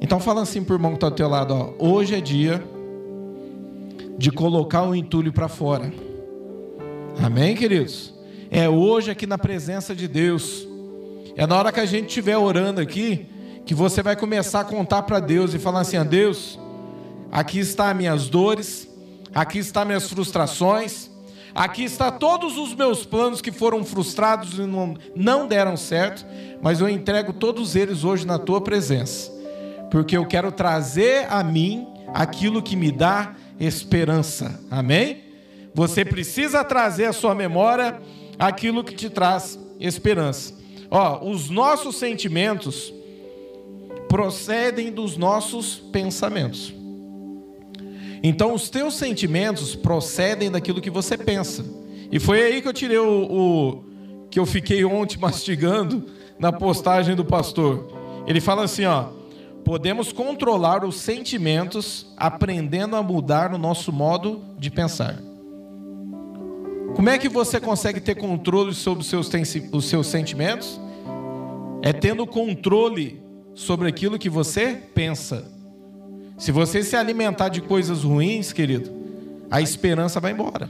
Então 0.00 0.20
fala 0.20 0.42
assim 0.42 0.62
pro 0.62 0.76
irmão 0.76 0.92
que 0.92 0.96
está 0.96 1.06
ao 1.06 1.12
teu 1.12 1.28
lado, 1.28 1.54
ó, 1.54 1.72
hoje 1.78 2.14
é 2.14 2.20
dia 2.20 2.62
de 4.18 4.30
colocar 4.30 4.82
o 4.82 4.94
entulho 4.94 5.32
para 5.32 5.48
fora. 5.48 5.92
Amém, 7.22 7.54
queridos? 7.56 8.14
É 8.50 8.68
hoje 8.68 9.10
aqui 9.10 9.26
na 9.26 9.38
presença 9.38 9.94
de 9.94 10.06
Deus. 10.06 10.66
É 11.36 11.46
na 11.46 11.56
hora 11.56 11.72
que 11.72 11.80
a 11.80 11.86
gente 11.86 12.08
estiver 12.08 12.36
orando 12.36 12.80
aqui 12.80 13.26
que 13.64 13.74
você 13.74 14.02
vai 14.02 14.14
começar 14.14 14.60
a 14.60 14.64
contar 14.64 15.02
para 15.02 15.20
Deus 15.20 15.54
e 15.54 15.58
falar 15.58 15.80
assim: 15.80 15.96
a 15.96 16.04
Deus, 16.04 16.58
aqui 17.32 17.58
está 17.58 17.92
minhas 17.94 18.28
dores, 18.28 18.88
aqui 19.34 19.58
está 19.58 19.84
minhas 19.84 20.08
frustrações, 20.08 21.10
aqui 21.54 21.84
está 21.84 22.10
todos 22.10 22.58
os 22.58 22.74
meus 22.74 23.04
planos 23.04 23.40
que 23.40 23.52
foram 23.52 23.84
frustrados 23.84 24.58
e 24.58 24.62
não, 24.62 24.96
não 25.14 25.46
deram 25.46 25.76
certo, 25.76 26.26
mas 26.60 26.80
eu 26.80 26.88
entrego 26.88 27.32
todos 27.32 27.76
eles 27.76 28.04
hoje 28.04 28.26
na 28.26 28.38
tua 28.38 28.60
presença, 28.60 29.30
porque 29.90 30.16
eu 30.16 30.26
quero 30.26 30.50
trazer 30.50 31.26
a 31.30 31.44
mim 31.44 31.86
aquilo 32.12 32.62
que 32.62 32.76
me 32.76 32.90
dá 32.90 33.34
esperança. 33.58 34.60
Amém? 34.70 35.22
Você 35.74 36.04
precisa 36.04 36.64
trazer 36.64 37.06
à 37.06 37.12
sua 37.12 37.34
memória 37.34 38.00
aquilo 38.38 38.84
que 38.84 38.94
te 38.94 39.10
traz 39.10 39.58
esperança. 39.80 40.54
Ó, 40.90 41.28
os 41.28 41.50
nossos 41.50 41.96
sentimentos 41.96 42.92
procedem 44.08 44.92
dos 44.92 45.16
nossos 45.16 45.76
pensamentos. 45.92 46.72
Então, 48.26 48.54
os 48.54 48.70
teus 48.70 48.94
sentimentos 48.94 49.74
procedem 49.76 50.50
daquilo 50.50 50.80
que 50.80 50.88
você 50.88 51.14
pensa. 51.14 51.62
E 52.10 52.18
foi 52.18 52.40
aí 52.40 52.62
que 52.62 52.66
eu 52.66 52.72
tirei 52.72 52.96
o, 52.96 53.22
o 53.30 53.84
que 54.30 54.40
eu 54.40 54.46
fiquei 54.46 54.82
ontem 54.82 55.18
mastigando 55.20 56.06
na 56.38 56.50
postagem 56.50 57.14
do 57.14 57.22
pastor. 57.22 57.86
Ele 58.26 58.40
fala 58.40 58.64
assim, 58.64 58.86
ó: 58.86 59.08
podemos 59.62 60.10
controlar 60.10 60.86
os 60.86 60.96
sentimentos 60.96 62.06
aprendendo 62.16 62.96
a 62.96 63.02
mudar 63.02 63.52
o 63.52 63.58
nosso 63.58 63.92
modo 63.92 64.42
de 64.58 64.70
pensar. 64.70 65.20
Como 66.96 67.10
é 67.10 67.18
que 67.18 67.28
você 67.28 67.60
consegue 67.60 68.00
ter 68.00 68.14
controle 68.14 68.72
sobre 68.72 69.02
os 69.02 69.06
seus, 69.06 69.30
os 69.70 69.84
seus 69.84 70.06
sentimentos? 70.06 70.80
É 71.82 71.92
tendo 71.92 72.26
controle 72.26 73.22
sobre 73.54 73.86
aquilo 73.86 74.18
que 74.18 74.30
você 74.30 74.80
pensa. 74.94 75.53
Se 76.36 76.50
você 76.50 76.82
se 76.82 76.96
alimentar 76.96 77.48
de 77.48 77.60
coisas 77.60 78.02
ruins, 78.02 78.52
querido, 78.52 78.90
a 79.50 79.60
esperança 79.60 80.18
vai 80.18 80.32
embora. 80.32 80.68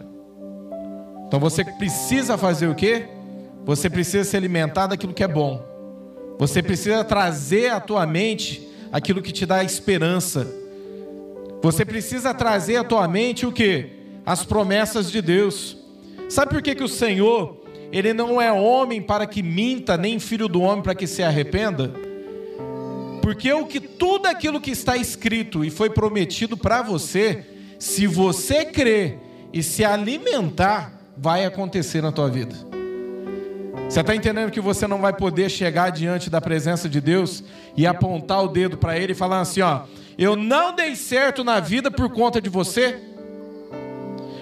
Então 1.26 1.40
você 1.40 1.64
precisa 1.64 2.36
fazer 2.36 2.68
o 2.68 2.74
quê? 2.74 3.06
Você 3.64 3.88
precisa 3.88 4.24
se 4.24 4.36
alimentar 4.36 4.86
daquilo 4.86 5.14
que 5.14 5.24
é 5.24 5.28
bom. 5.28 5.64
Você 6.38 6.62
precisa 6.62 7.02
trazer 7.02 7.70
à 7.70 7.80
tua 7.80 8.06
mente 8.06 8.68
aquilo 8.92 9.22
que 9.22 9.32
te 9.32 9.46
dá 9.46 9.64
esperança. 9.64 10.46
Você 11.62 11.84
precisa 11.84 12.34
trazer 12.34 12.76
à 12.76 12.84
tua 12.84 13.08
mente 13.08 13.46
o 13.46 13.52
que? 13.52 13.86
As 14.26 14.44
promessas 14.44 15.10
de 15.10 15.22
Deus. 15.22 15.78
Sabe 16.28 16.52
por 16.52 16.62
que, 16.62 16.74
que 16.74 16.84
o 16.84 16.88
Senhor, 16.88 17.64
Ele 17.90 18.12
não 18.12 18.40
é 18.40 18.52
homem 18.52 19.00
para 19.00 19.26
que 19.26 19.42
minta, 19.42 19.96
nem 19.96 20.18
filho 20.18 20.46
do 20.46 20.60
homem 20.60 20.82
para 20.82 20.94
que 20.94 21.06
se 21.06 21.22
arrependa? 21.22 21.92
Porque 23.24 23.50
o 23.54 23.64
que 23.64 23.80
tudo 23.80 24.26
aquilo 24.26 24.60
que 24.60 24.70
está 24.70 24.98
escrito 24.98 25.64
e 25.64 25.70
foi 25.70 25.88
prometido 25.88 26.58
para 26.58 26.82
você, 26.82 27.42
se 27.78 28.06
você 28.06 28.66
crer 28.66 29.18
e 29.50 29.62
se 29.62 29.82
alimentar, 29.82 30.92
vai 31.16 31.46
acontecer 31.46 32.02
na 32.02 32.12
tua 32.12 32.28
vida. 32.28 32.54
Você 33.88 34.00
está 34.00 34.14
entendendo 34.14 34.50
que 34.50 34.60
você 34.60 34.86
não 34.86 35.00
vai 35.00 35.14
poder 35.14 35.50
chegar 35.50 35.88
diante 35.88 36.28
da 36.28 36.38
presença 36.38 36.86
de 36.86 37.00
Deus 37.00 37.42
e 37.74 37.86
apontar 37.86 38.44
o 38.44 38.48
dedo 38.48 38.76
para 38.76 38.98
Ele 38.98 39.12
e 39.12 39.16
falar 39.16 39.40
assim: 39.40 39.62
ó, 39.62 39.84
eu 40.18 40.36
não 40.36 40.74
dei 40.74 40.94
certo 40.94 41.42
na 41.42 41.60
vida 41.60 41.90
por 41.90 42.10
conta 42.10 42.42
de 42.42 42.50
você? 42.50 43.00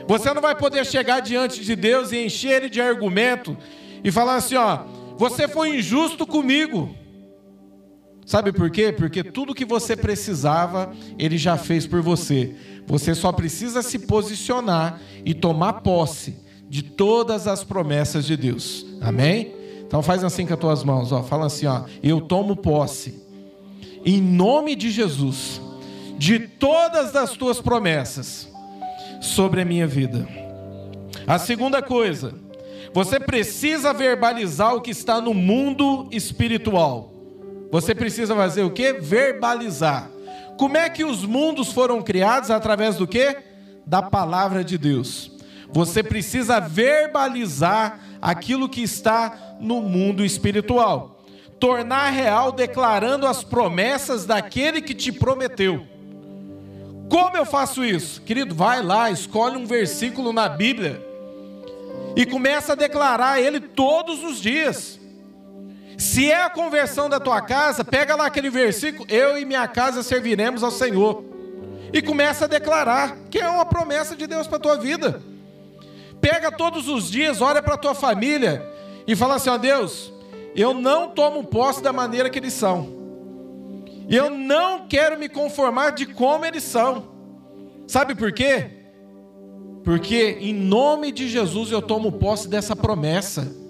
Você 0.09 0.35
não 0.35 0.43
vai 0.43 0.57
poder 0.57 0.85
chegar 0.85 1.21
diante 1.21 1.65
de 1.65 1.77
Deus 1.77 2.11
e 2.11 2.17
encher 2.17 2.57
Ele 2.57 2.69
de 2.69 2.81
argumento 2.81 3.57
e 4.03 4.11
falar 4.11 4.35
assim: 4.35 4.57
ó, 4.57 4.81
você 5.17 5.47
foi 5.47 5.77
injusto 5.77 6.27
comigo. 6.27 7.01
Sabe 8.25 8.53
por 8.53 8.71
quê? 8.71 8.93
Porque 8.93 9.23
tudo 9.23 9.55
que 9.55 9.65
você 9.65 9.97
precisava, 9.97 10.93
ele 11.19 11.37
já 11.37 11.57
fez 11.57 11.87
por 11.87 12.01
você. 12.01 12.55
Você 12.87 13.15
só 13.15 13.33
precisa 13.33 13.83
se 13.83 13.99
posicionar 13.99 15.01
e 15.25 15.35
tomar 15.35 15.75
posse 15.75 16.37
de 16.69 16.83
todas 16.83 17.47
as 17.47 17.65
promessas 17.65 18.25
de 18.25 18.37
Deus. 18.37 18.87
Amém? 19.01 19.55
Então 19.87 20.03
faz 20.03 20.25
assim 20.25 20.47
com 20.47 20.55
as 20.55 20.61
tuas 20.61 20.85
mãos, 20.85 21.13
ó. 21.13 21.23
Fala 21.23 21.47
assim, 21.47 21.67
ó. 21.67 21.85
Eu 22.03 22.21
tomo 22.21 22.57
posse 22.57 23.21
em 24.05 24.21
nome 24.21 24.75
de 24.75 24.91
Jesus 24.91 25.61
de 26.17 26.39
todas 26.39 27.15
as 27.17 27.33
tuas 27.33 27.61
promessas 27.61 28.49
sobre 29.21 29.61
a 29.61 29.65
minha 29.65 29.87
vida. 29.87 30.27
A 31.27 31.39
segunda 31.39 31.83
coisa, 31.83 32.35
você 32.95 33.21
precisa 33.21 33.93
verbalizar 33.93 34.75
o 34.75 34.81
que 34.81 34.91
está 34.91 35.21
no 35.21 35.35
mundo 35.35 36.09
espiritual. 36.11 37.12
Você 37.73 37.95
precisa 37.95 38.37
fazer 38.37 38.65
o 38.65 38.71
que? 38.71 38.93
Verbalizar. 38.93 40.11
Como 40.59 40.77
é 40.77 40.91
que 40.91 41.05
os 41.05 41.25
mundos 41.25 41.73
foram 41.73 42.03
criados? 42.03 42.51
Através 42.51 42.97
do 42.97 43.07
que? 43.07 43.35
Da 43.87 44.03
palavra 44.03 44.63
de 44.63 44.77
Deus. 44.77 45.33
Você 45.73 46.03
precisa 46.03 46.61
verbalizar 46.61 47.99
aquilo 48.21 48.69
que 48.69 48.83
está 48.83 49.57
no 49.59 49.81
mundo 49.81 50.23
espiritual. 50.23 51.25
Tornar 51.59 52.11
real 52.11 52.53
declarando 52.53 53.27
as 53.27 53.43
promessas 53.43 54.27
daquele 54.27 54.83
que 54.83 54.93
te 54.93 55.11
prometeu. 55.11 55.87
Como 57.09 57.35
eu 57.39 57.47
faço 57.47 57.83
isso? 57.83 58.21
Querido, 58.21 58.55
vai 58.55 58.83
lá, 58.83 59.11
escolhe 59.11 59.57
um 59.57 59.65
versículo 59.65 60.31
na 60.31 60.47
Bíblia 60.47 61.03
e 62.15 62.27
começa 62.27 62.75
a 62.75 62.77
declarar 62.77 63.41
ele 63.41 63.61
todos 63.61 64.23
os 64.23 64.43
dias. 64.43 65.01
Se 65.99 66.31
é 66.31 66.45
a 66.45 66.51
conversão 66.51 67.09
da 67.09 67.21
tua 67.21 67.41
casa, 67.41 67.85
pega 67.85 68.17
lá 68.17 68.27
aquele 68.27 68.51
versículo, 68.51 69.07
eu 69.11 69.39
e 69.39 69.45
minha 69.45 69.67
casa 69.69 70.03
serviremos 70.03 70.63
ao 70.63 70.71
Senhor. 70.71 71.25
E 71.93 72.01
começa 72.01 72.47
a 72.47 72.49
declarar 72.49 73.17
que 73.31 73.39
é 73.39 73.49
uma 73.49 73.67
promessa 73.67 74.17
de 74.17 74.27
Deus 74.27 74.47
para 74.47 74.57
a 74.57 74.61
tua 74.61 74.77
vida. 74.77 75.23
Pega 76.21 76.51
todos 76.51 76.89
os 76.89 77.11
dias, 77.11 77.41
olha 77.41 77.63
para 77.63 77.75
a 77.75 77.79
tua 77.79 77.95
família 77.95 78.67
e 79.07 79.15
fala 79.15 79.35
assim: 79.35 79.51
ó 79.51 79.59
Deus, 79.59 80.13
eu 80.55 80.73
não 80.73 81.11
tomo 81.11 81.45
posse 81.45 81.83
da 81.83 81.93
maneira 81.93 82.31
que 82.31 82.39
eles 82.39 82.53
são. 82.53 83.03
Eu 84.09 84.31
não 84.31 84.87
quero 84.87 85.19
me 85.19 85.29
conformar 85.29 85.91
de 85.91 86.07
como 86.07 86.45
eles 86.45 86.63
são. 86.63 87.13
Sabe 87.87 88.15
por 88.15 88.33
quê? 88.33 88.71
Porque 89.85 90.39
em 90.41 90.55
nome 90.55 91.11
de 91.11 91.29
Jesus 91.29 91.71
eu 91.71 91.83
tomo 91.83 92.13
posse 92.13 92.49
dessa 92.49 92.75
promessa. 92.75 93.62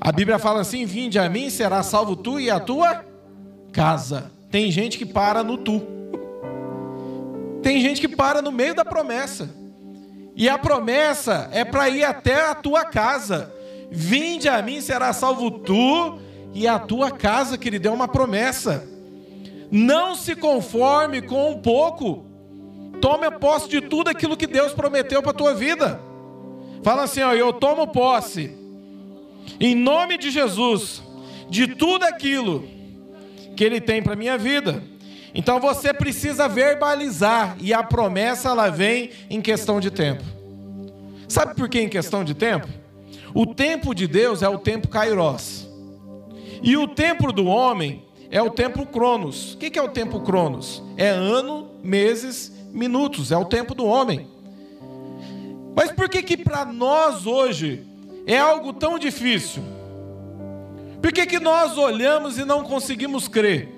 A 0.00 0.12
Bíblia 0.12 0.38
fala 0.38 0.60
assim: 0.60 0.84
Vinde 0.84 1.18
a 1.18 1.28
mim, 1.28 1.50
será 1.50 1.82
salvo 1.82 2.14
tu 2.16 2.38
e 2.38 2.50
a 2.50 2.60
tua 2.60 3.04
casa. 3.72 4.30
Tem 4.50 4.70
gente 4.70 4.96
que 4.96 5.06
para 5.06 5.42
no 5.42 5.58
tu. 5.58 5.82
Tem 7.62 7.80
gente 7.80 8.00
que 8.00 8.08
para 8.08 8.40
no 8.40 8.52
meio 8.52 8.74
da 8.74 8.84
promessa. 8.84 9.50
E 10.34 10.48
a 10.48 10.56
promessa 10.56 11.48
é 11.52 11.64
para 11.64 11.88
ir 11.88 12.04
até 12.04 12.48
a 12.48 12.54
tua 12.54 12.84
casa. 12.84 13.52
Vinde 13.90 14.48
a 14.48 14.62
mim, 14.62 14.80
será 14.80 15.12
salvo 15.12 15.50
tu 15.50 16.18
e 16.54 16.68
a 16.68 16.78
tua 16.78 17.10
casa, 17.10 17.58
que 17.58 17.68
ele 17.68 17.78
deu 17.78 17.92
uma 17.92 18.06
promessa. 18.06 18.86
Não 19.70 20.14
se 20.14 20.36
conforme 20.36 21.20
com 21.20 21.50
um 21.50 21.58
pouco. 21.58 22.24
Tome 23.00 23.30
posse 23.32 23.68
de 23.68 23.80
tudo 23.80 24.08
aquilo 24.08 24.36
que 24.36 24.46
Deus 24.46 24.72
prometeu 24.72 25.20
para 25.22 25.32
a 25.32 25.34
tua 25.34 25.54
vida. 25.54 26.00
Fala 26.82 27.02
assim, 27.02 27.22
ó, 27.22 27.32
eu 27.32 27.52
tomo 27.52 27.86
posse 27.88 28.56
em 29.60 29.74
nome 29.74 30.18
de 30.18 30.30
Jesus, 30.30 31.02
de 31.48 31.66
tudo 31.66 32.04
aquilo 32.04 32.68
que 33.56 33.64
Ele 33.64 33.80
tem 33.80 34.02
para 34.02 34.12
a 34.12 34.16
minha 34.16 34.38
vida. 34.38 34.82
Então 35.34 35.60
você 35.60 35.92
precisa 35.92 36.48
verbalizar, 36.48 37.56
e 37.60 37.72
a 37.72 37.82
promessa 37.82 38.50
ela 38.50 38.70
vem 38.70 39.10
em 39.28 39.40
questão 39.40 39.80
de 39.80 39.90
tempo. 39.90 40.24
Sabe 41.28 41.54
por 41.54 41.68
que 41.68 41.80
em 41.80 41.88
questão 41.88 42.24
de 42.24 42.34
tempo? 42.34 42.66
O 43.34 43.46
tempo 43.46 43.94
de 43.94 44.06
Deus 44.06 44.42
é 44.42 44.48
o 44.48 44.58
tempo 44.58 44.88
kairos. 44.88 45.68
E 46.62 46.76
o 46.76 46.88
tempo 46.88 47.32
do 47.32 47.46
homem 47.46 48.04
é 48.30 48.42
o 48.42 48.50
tempo 48.50 48.86
cronos. 48.86 49.54
O 49.54 49.58
que 49.58 49.78
é 49.78 49.82
o 49.82 49.88
tempo 49.88 50.20
cronos? 50.20 50.82
É 50.96 51.08
ano, 51.08 51.70
meses, 51.82 52.52
minutos. 52.72 53.30
É 53.30 53.36
o 53.36 53.44
tempo 53.44 53.74
do 53.74 53.84
homem. 53.84 54.26
Mas 55.76 55.92
por 55.92 56.08
que 56.08 56.22
que 56.22 56.36
para 56.36 56.64
nós 56.64 57.26
hoje 57.26 57.86
é 58.28 58.38
algo 58.38 58.72
tão 58.72 58.98
difícil? 58.98 59.62
Por 61.00 61.10
que, 61.12 61.26
que 61.26 61.40
nós 61.40 61.78
olhamos 61.78 62.38
e 62.38 62.44
não 62.44 62.62
conseguimos 62.62 63.26
crer? 63.26 63.68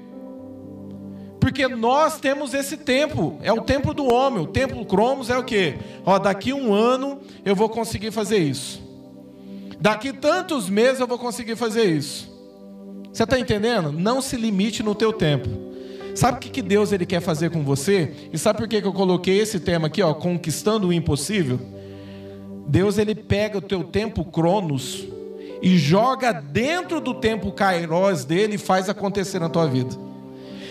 Porque 1.39 1.67
nós 1.69 2.19
temos 2.19 2.53
esse 2.53 2.77
tempo, 2.77 3.39
é 3.43 3.53
o 3.53 3.63
tempo 3.63 3.95
do 3.95 4.13
homem, 4.13 4.43
o 4.43 4.47
tempo 4.47 4.85
cromos 4.85 5.31
é 5.31 5.39
o 5.39 5.45
quê? 5.45 5.79
Ó, 6.05 6.19
daqui 6.19 6.53
um 6.53 6.75
ano 6.75 7.21
eu 7.45 7.55
vou 7.55 7.69
conseguir 7.69 8.11
fazer 8.11 8.39
isso. 8.39 8.83
Daqui 9.81 10.13
tantos 10.13 10.69
meses 10.69 11.01
eu 11.01 11.07
vou 11.07 11.19
conseguir 11.19 11.57
fazer 11.57 11.85
isso. 11.85 12.29
Você 13.13 13.23
está 13.23 13.39
entendendo? 13.39 13.91
Não 13.93 14.21
se 14.21 14.37
limite 14.37 14.83
no 14.83 14.95
teu 14.95 15.13
tempo. 15.13 15.49
Sabe 16.15 16.39
o 16.39 16.41
que, 16.41 16.51
que 16.51 16.63
Deus 16.63 16.93
ele 16.93 17.07
quer 17.07 17.21
fazer 17.21 17.51
com 17.51 17.63
você? 17.63 18.13
E 18.33 18.37
sabe 18.37 18.59
por 18.59 18.69
que, 18.69 18.83
que 18.83 18.87
eu 18.87 18.93
coloquei 18.93 19.39
esse 19.39 19.61
tema 19.61 19.87
aqui, 19.87 20.03
ó, 20.03 20.13
conquistando 20.13 20.89
o 20.89 20.93
impossível? 20.93 21.59
Deus 22.67 22.99
ele 22.99 23.15
pega 23.15 23.59
o 23.59 23.63
teu 23.63 23.85
tempo 23.85 24.25
cronos 24.25 25.07
e 25.63 25.77
joga 25.77 26.33
dentro 26.33 27.01
do 27.01 27.15
tempo 27.15 27.53
kairos 27.53 28.25
dele 28.25 28.55
e 28.55 28.59
faz 28.59 28.89
acontecer 28.89 29.39
na 29.39 29.49
tua 29.49 29.67
vida. 29.67 29.97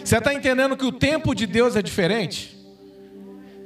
Você 0.03 0.17
está 0.17 0.33
entendendo 0.33 0.75
que 0.75 0.85
o 0.85 0.91
tempo 0.91 1.35
de 1.35 1.45
Deus 1.45 1.75
é 1.75 1.81
diferente? 1.81 2.57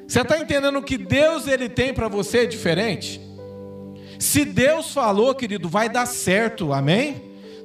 Você 0.07 0.21
está 0.21 0.37
entendendo 0.37 0.81
que 0.81 0.97
Deus 0.97 1.47
ele 1.47 1.69
tem 1.69 1.93
para 1.93 2.07
você 2.07 2.39
é 2.39 2.45
diferente? 2.45 3.21
Se 4.19 4.43
Deus 4.45 4.93
falou, 4.93 5.33
querido, 5.33 5.69
vai 5.69 5.89
dar 5.89 6.05
certo, 6.05 6.73
amém? 6.73 7.21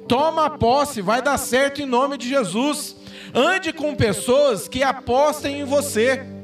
Toma 0.07 0.49
posse, 0.49 1.01
vai 1.01 1.21
dar 1.21 1.37
certo 1.37 1.81
em 1.81 1.85
nome 1.85 2.17
de 2.17 2.27
Jesus. 2.27 2.95
Ande 3.33 3.71
com 3.71 3.95
pessoas 3.95 4.67
que 4.67 4.81
apostem 4.81 5.61
em 5.61 5.63
você. 5.63 6.38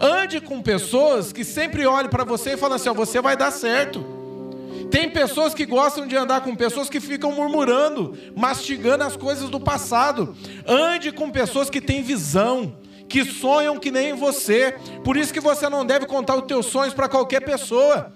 Ande 0.00 0.40
com 0.40 0.60
pessoas 0.60 1.32
que 1.32 1.44
sempre 1.44 1.86
olhem 1.86 2.10
para 2.10 2.24
você 2.24 2.54
e 2.54 2.56
falam 2.56 2.76
assim: 2.76 2.88
ó, 2.88 2.94
você 2.94 3.20
vai 3.20 3.36
dar 3.36 3.50
certo. 3.50 4.04
Tem 4.90 5.08
pessoas 5.10 5.54
que 5.54 5.66
gostam 5.66 6.06
de 6.06 6.16
andar 6.16 6.42
com 6.42 6.54
pessoas 6.54 6.88
que 6.88 7.00
ficam 7.00 7.32
murmurando, 7.32 8.16
mastigando 8.36 9.04
as 9.04 9.16
coisas 9.16 9.50
do 9.50 9.58
passado. 9.58 10.36
Ande 10.66 11.10
com 11.10 11.30
pessoas 11.30 11.68
que 11.68 11.80
têm 11.80 12.02
visão, 12.02 12.76
que 13.08 13.24
sonham 13.24 13.78
que 13.78 13.90
nem 13.90 14.12
você. 14.14 14.76
Por 15.02 15.16
isso 15.16 15.32
que 15.32 15.40
você 15.40 15.68
não 15.68 15.84
deve 15.84 16.06
contar 16.06 16.36
os 16.36 16.46
teus 16.46 16.66
sonhos 16.66 16.94
para 16.94 17.08
qualquer 17.08 17.40
pessoa. 17.40 18.12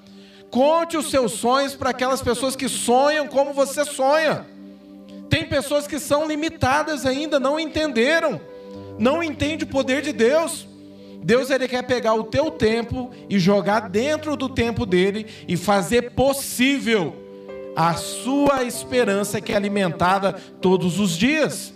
Conte 0.50 0.96
os 0.96 1.10
seus 1.10 1.32
sonhos 1.32 1.74
para 1.74 1.90
aquelas 1.90 2.22
pessoas 2.22 2.56
que 2.56 2.68
sonham 2.68 3.26
como 3.26 3.52
você 3.52 3.84
sonha. 3.84 4.46
Tem 5.28 5.44
pessoas 5.46 5.86
que 5.86 5.98
são 5.98 6.26
limitadas 6.26 7.04
ainda, 7.04 7.38
não 7.38 7.60
entenderam, 7.60 8.40
não 8.98 9.22
entende 9.22 9.64
o 9.64 9.68
poder 9.68 10.00
de 10.00 10.12
Deus. 10.12 10.66
Deus 11.22 11.50
ele 11.50 11.68
quer 11.68 11.82
pegar 11.82 12.14
o 12.14 12.24
teu 12.24 12.50
tempo 12.50 13.10
e 13.28 13.38
jogar 13.38 13.88
dentro 13.88 14.36
do 14.36 14.48
tempo 14.48 14.86
dele 14.86 15.26
e 15.46 15.56
fazer 15.56 16.12
possível 16.12 17.14
a 17.76 17.94
sua 17.94 18.64
esperança 18.64 19.40
que 19.40 19.52
é 19.52 19.56
alimentada 19.56 20.32
todos 20.60 20.98
os 20.98 21.16
dias. 21.16 21.72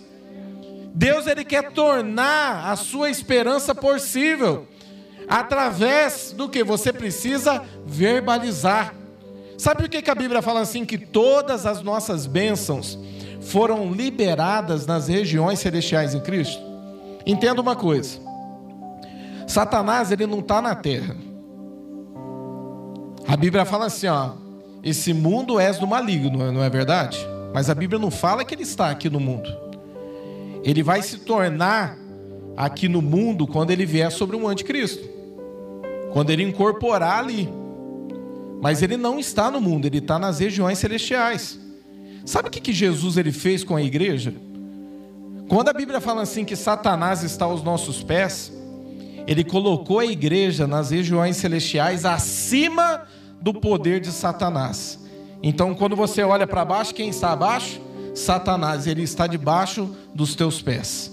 Deus 0.93 1.27
ele 1.27 1.43
quer 1.43 1.71
tornar 1.71 2.71
a 2.71 2.75
sua 2.75 3.09
esperança 3.09 3.73
possível 3.73 4.67
através 5.27 6.33
do 6.35 6.49
que 6.49 6.63
você 6.63 6.91
precisa 6.91 7.63
verbalizar. 7.85 8.93
Sabe 9.57 9.83
por 9.83 9.89
que, 9.89 10.01
que 10.01 10.11
a 10.11 10.15
Bíblia 10.15 10.41
fala 10.41 10.61
assim 10.61 10.85
que 10.85 10.97
todas 10.97 11.65
as 11.65 11.81
nossas 11.81 12.25
bênçãos 12.25 12.97
foram 13.41 13.91
liberadas 13.91 14.85
nas 14.85 15.07
regiões 15.07 15.59
celestiais 15.59 16.13
em 16.13 16.19
Cristo? 16.19 16.61
Entenda 17.25 17.61
uma 17.61 17.75
coisa. 17.75 18.19
Satanás 19.47 20.11
ele 20.11 20.25
não 20.25 20.39
está 20.39 20.61
na 20.61 20.75
terra. 20.75 21.15
A 23.27 23.37
Bíblia 23.37 23.65
fala 23.65 23.85
assim, 23.85 24.07
ó, 24.07 24.31
esse 24.83 25.13
mundo 25.13 25.59
és 25.59 25.77
do 25.77 25.87
maligno, 25.87 26.51
não 26.51 26.63
é 26.63 26.69
verdade? 26.69 27.17
Mas 27.53 27.69
a 27.69 27.75
Bíblia 27.75 27.99
não 27.99 28.11
fala 28.11 28.43
que 28.43 28.53
ele 28.53 28.63
está 28.63 28.89
aqui 28.89 29.09
no 29.09 29.19
mundo. 29.19 29.49
Ele 30.63 30.83
vai 30.83 31.01
se 31.01 31.19
tornar 31.19 31.97
aqui 32.55 32.87
no 32.87 33.01
mundo 33.01 33.47
quando 33.47 33.71
ele 33.71 33.85
vier 33.85 34.11
sobre 34.11 34.35
um 34.35 34.47
anticristo. 34.47 35.07
Quando 36.11 36.29
ele 36.29 36.43
incorporar 36.43 37.19
ali. 37.19 37.49
Mas 38.61 38.81
ele 38.81 38.97
não 38.97 39.19
está 39.19 39.51
no 39.51 39.59
mundo, 39.59 39.85
ele 39.85 39.97
está 39.97 40.17
nas 40.17 40.39
regiões 40.39 40.77
celestiais. 40.77 41.59
Sabe 42.25 42.47
o 42.47 42.51
que, 42.51 42.61
que 42.61 42.71
Jesus 42.71 43.17
ele 43.17 43.31
fez 43.31 43.63
com 43.63 43.75
a 43.75 43.81
igreja? 43.81 44.33
Quando 45.49 45.69
a 45.69 45.73
Bíblia 45.73 45.99
fala 45.99 46.21
assim 46.21 46.45
que 46.45 46.55
Satanás 46.55 47.23
está 47.23 47.45
aos 47.45 47.61
nossos 47.61 48.01
pés, 48.01 48.51
ele 49.27 49.43
colocou 49.43 49.99
a 49.99 50.05
igreja 50.05 50.67
nas 50.67 50.91
regiões 50.91 51.37
celestiais 51.37 52.05
acima 52.05 53.03
do 53.41 53.53
poder 53.53 53.99
de 53.99 54.11
Satanás. 54.11 54.99
Então, 55.41 55.73
quando 55.75 55.95
você 55.95 56.23
olha 56.23 56.47
para 56.47 56.63
baixo, 56.63 56.93
quem 56.93 57.09
está 57.09 57.31
abaixo? 57.31 57.81
Satanás, 58.15 58.87
ele 58.87 59.01
está 59.03 59.27
debaixo 59.27 59.95
dos 60.13 60.35
teus 60.35 60.61
pés. 60.61 61.11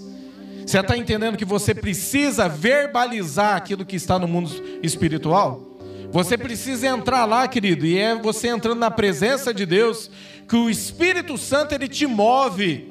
Você 0.65 0.79
está 0.79 0.95
entendendo 0.95 1.37
que 1.37 1.43
você 1.43 1.73
precisa 1.73 2.47
verbalizar 2.47 3.55
aquilo 3.55 3.85
que 3.85 3.95
está 3.95 4.17
no 4.17 4.27
mundo 4.27 4.51
espiritual? 4.81 5.67
Você 6.11 6.37
precisa 6.37 6.87
entrar 6.87 7.25
lá, 7.25 7.47
querido, 7.47 7.85
e 7.85 7.97
é 7.97 8.15
você 8.15 8.49
entrando 8.49 8.79
na 8.79 8.91
presença 8.91 9.53
de 9.53 9.65
Deus 9.65 10.09
que 10.47 10.55
o 10.55 10.69
Espírito 10.69 11.37
Santo 11.37 11.73
ele 11.73 11.87
te 11.87 12.05
move 12.05 12.89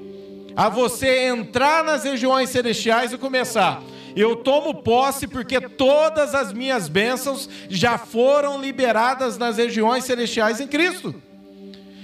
a 0.57 0.69
você 0.69 1.29
entrar 1.29 1.85
nas 1.85 2.05
regiões 2.05 2.51
celestiais 2.51 3.13
e 3.13 3.19
começar. 3.19 3.83
Eu 4.16 4.37
tomo 4.37 4.83
posse 4.83 5.27
porque 5.27 5.61
todas 5.61 6.35
as 6.35 6.53
minhas 6.53 6.88
bênçãos 6.88 7.49
já 7.68 7.96
foram 7.99 8.61
liberadas 8.61 9.38
nas 9.38 9.57
regiões 9.57 10.05
celestiais 10.05 10.61
em 10.61 10.66
Cristo. 10.66 11.14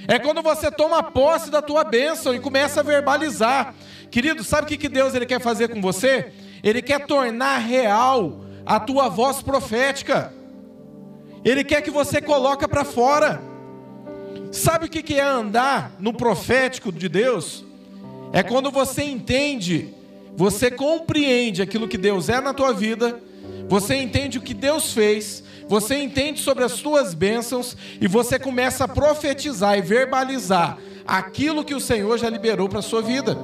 É 0.08 0.18
quando 0.18 0.40
você 0.40 0.70
toma 0.70 1.02
posse 1.02 1.50
da 1.50 1.60
tua 1.60 1.82
bênção 1.82 2.34
e 2.34 2.38
começa 2.38 2.80
a 2.80 2.82
verbalizar. 2.82 3.74
Querido, 4.10 4.44
sabe 4.44 4.72
o 4.72 4.78
que 4.78 4.88
Deus 4.88 5.14
ele 5.14 5.26
quer 5.26 5.40
fazer 5.40 5.68
com 5.68 5.80
você? 5.80 6.32
Ele 6.62 6.80
quer 6.80 7.06
tornar 7.06 7.58
real 7.58 8.40
a 8.64 8.78
tua 8.78 9.08
voz 9.08 9.42
profética. 9.42 10.32
Ele 11.44 11.64
quer 11.64 11.82
que 11.82 11.90
você 11.90 12.20
coloque 12.20 12.66
para 12.68 12.84
fora. 12.84 13.40
Sabe 14.52 14.86
o 14.86 14.88
que 14.88 15.14
é 15.14 15.22
andar 15.22 15.92
no 15.98 16.12
profético 16.12 16.92
de 16.92 17.08
Deus? 17.08 17.64
É 18.32 18.42
quando 18.42 18.70
você 18.70 19.02
entende, 19.02 19.92
você 20.36 20.70
compreende 20.70 21.62
aquilo 21.62 21.88
que 21.88 21.96
Deus 21.96 22.28
é 22.28 22.40
na 22.40 22.52
tua 22.52 22.72
vida, 22.72 23.18
você 23.68 23.96
entende 23.96 24.38
o 24.38 24.42
que 24.42 24.54
Deus 24.54 24.92
fez, 24.92 25.42
você 25.66 25.96
entende 25.96 26.40
sobre 26.40 26.62
as 26.62 26.74
tuas 26.74 27.14
bênçãos 27.14 27.76
e 28.00 28.06
você 28.06 28.38
começa 28.38 28.84
a 28.84 28.88
profetizar 28.88 29.76
e 29.78 29.82
verbalizar 29.82 30.78
aquilo 31.06 31.64
que 31.64 31.74
o 31.74 31.80
Senhor 31.80 32.18
já 32.18 32.28
liberou 32.28 32.68
para 32.68 32.80
a 32.80 32.82
sua 32.82 33.02
vida. 33.02 33.36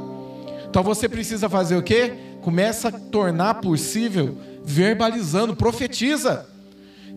Então 0.68 0.82
você 0.82 1.08
precisa 1.08 1.48
fazer 1.48 1.76
o 1.76 1.82
quê? 1.82 2.14
Começa 2.42 2.88
a 2.88 2.92
tornar 2.92 3.54
possível 3.54 4.36
verbalizando, 4.64 5.56
profetiza. 5.56 6.46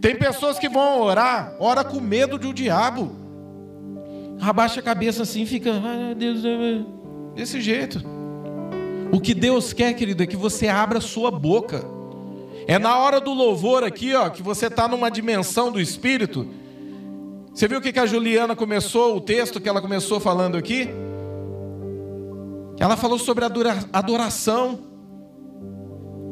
Tem 0.02 0.16
pessoas 0.16 0.58
que 0.58 0.70
vão 0.70 1.02
orar, 1.02 1.56
ora 1.60 1.84
com 1.84 2.00
medo 2.00 2.38
do 2.38 2.54
diabo. 2.54 3.16
Abaixa 4.42 4.80
a 4.80 4.84
cabeça 4.84 5.24
assim, 5.24 5.46
fica, 5.46 5.72
ai 5.72 6.16
Deus, 6.16 6.42
desse 7.36 7.62
jeito. 7.62 8.15
O 9.12 9.20
que 9.20 9.34
Deus 9.34 9.74
quer, 9.74 9.94
querido, 9.94 10.24
é 10.24 10.28
que 10.28 10.36
você 10.36 10.68
abra 10.68 10.98
a 10.98 11.02
sua 11.02 11.32
boca. 11.32 11.86
É 12.68 12.80
na 12.80 12.98
hora 12.98 13.22
do 13.22 13.34
louvor 13.34 13.84
aqui, 13.84 14.14
ó, 14.16 14.30
que 14.30 14.42
você 14.42 14.68
está 14.68 14.88
numa 14.88 15.10
dimensão 15.10 15.72
do 15.72 15.80
Espírito. 15.80 16.48
Você 17.54 17.68
viu 17.68 17.80
o 17.80 17.82
que 17.82 17.98
a 17.98 18.06
Juliana 18.06 18.56
começou, 18.56 19.16
o 19.16 19.22
texto 19.22 19.62
que 19.62 19.70
ela 19.70 19.82
começou 19.82 20.20
falando 20.20 20.58
aqui? 20.58 20.90
Ela 22.80 22.98
falou 22.98 23.18
sobre 23.18 23.46
adoração. 23.94 24.80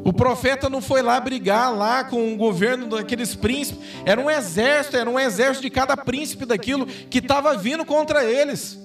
O 0.04 0.12
profeta 0.12 0.68
não 0.68 0.82
foi 0.82 1.00
lá 1.00 1.18
brigar 1.18 1.74
lá 1.74 2.04
com 2.04 2.34
o 2.34 2.36
governo 2.36 2.88
daqueles 2.88 3.34
príncipes. 3.34 3.82
Era 4.04 4.20
um 4.20 4.30
exército, 4.30 4.98
era 4.98 5.08
um 5.08 5.18
exército 5.18 5.62
de 5.62 5.70
cada 5.70 5.96
príncipe 5.96 6.44
daquilo 6.44 6.84
que 6.84 7.18
estava 7.18 7.56
vindo 7.56 7.86
contra 7.86 8.22
eles. 8.24 8.78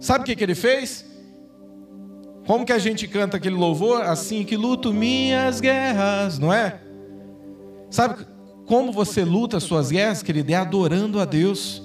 Sabe 0.00 0.22
o 0.22 0.24
que, 0.24 0.34
que 0.34 0.42
ele 0.42 0.54
fez? 0.54 1.11
Como 2.52 2.66
que 2.66 2.72
a 2.74 2.78
gente 2.78 3.08
canta 3.08 3.38
aquele 3.38 3.56
louvor? 3.56 4.02
Assim 4.02 4.44
que 4.44 4.58
luto 4.58 4.92
minhas 4.92 5.58
guerras, 5.58 6.38
não 6.38 6.52
é? 6.52 6.80
Sabe 7.88 8.26
como 8.66 8.92
você 8.92 9.24
luta 9.24 9.56
as 9.56 9.62
suas 9.62 9.90
guerras, 9.90 10.22
querido? 10.22 10.52
É 10.52 10.56
adorando 10.56 11.18
a 11.18 11.24
Deus. 11.24 11.82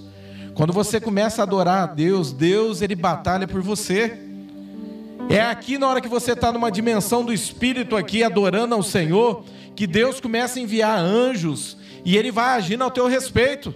Quando 0.55 0.73
você 0.73 0.99
começa 0.99 1.41
a 1.41 1.43
adorar 1.43 1.83
a 1.83 1.85
Deus, 1.85 2.33
Deus 2.33 2.81
ele 2.81 2.95
batalha 2.95 3.47
por 3.47 3.61
você. 3.61 4.19
É 5.29 5.39
aqui 5.39 5.77
na 5.77 5.87
hora 5.87 6.01
que 6.01 6.09
você 6.09 6.33
está 6.33 6.51
numa 6.51 6.69
dimensão 6.69 7.23
do 7.23 7.31
Espírito 7.31 7.95
aqui, 7.95 8.21
adorando 8.21 8.75
ao 8.75 8.83
Senhor, 8.83 9.45
que 9.73 9.87
Deus 9.87 10.19
começa 10.19 10.59
a 10.59 10.61
enviar 10.61 10.99
anjos 10.99 11.77
e 12.03 12.17
Ele 12.17 12.29
vai 12.29 12.57
agindo 12.57 12.83
ao 12.83 12.91
teu 12.91 13.07
respeito. 13.07 13.73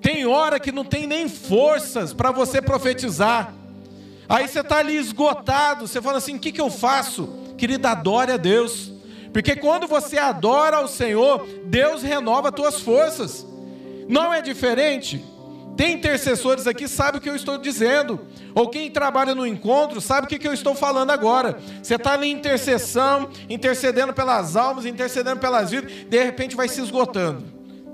Tem 0.00 0.24
hora 0.24 0.58
que 0.58 0.72
não 0.72 0.82
tem 0.82 1.06
nem 1.06 1.28
forças 1.28 2.14
para 2.14 2.32
você 2.32 2.62
profetizar. 2.62 3.59
Aí 4.30 4.46
você 4.46 4.60
está 4.60 4.78
ali 4.78 4.96
esgotado, 4.96 5.88
você 5.88 6.00
fala 6.00 6.18
assim: 6.18 6.36
o 6.36 6.38
que, 6.38 6.52
que 6.52 6.60
eu 6.60 6.70
faço? 6.70 7.28
Querido, 7.58 7.88
adore 7.88 8.30
a 8.30 8.36
Deus. 8.36 8.92
Porque 9.32 9.56
quando 9.56 9.88
você 9.88 10.18
adora 10.18 10.76
ao 10.76 10.86
Senhor, 10.86 11.44
Deus 11.64 12.02
renova 12.02 12.48
as 12.48 12.54
tuas 12.54 12.80
forças. 12.80 13.44
Não 14.08 14.32
é 14.32 14.40
diferente? 14.40 15.24
Tem 15.76 15.94
intercessores 15.94 16.66
aqui, 16.66 16.86
sabe 16.86 17.18
o 17.18 17.20
que 17.20 17.28
eu 17.28 17.34
estou 17.34 17.58
dizendo. 17.58 18.20
Ou 18.54 18.68
quem 18.68 18.88
trabalha 18.90 19.34
no 19.34 19.46
encontro, 19.46 20.00
sabe 20.00 20.26
o 20.26 20.38
que 20.38 20.46
eu 20.46 20.52
estou 20.52 20.76
falando 20.76 21.10
agora. 21.10 21.58
Você 21.82 21.96
está 21.96 22.16
em 22.24 22.30
intercessão, 22.30 23.30
intercedendo 23.48 24.12
pelas 24.12 24.56
almas, 24.56 24.84
intercedendo 24.84 25.40
pelas 25.40 25.70
vidas, 25.70 25.90
de 26.08 26.22
repente 26.22 26.54
vai 26.54 26.68
se 26.68 26.80
esgotando. 26.80 27.44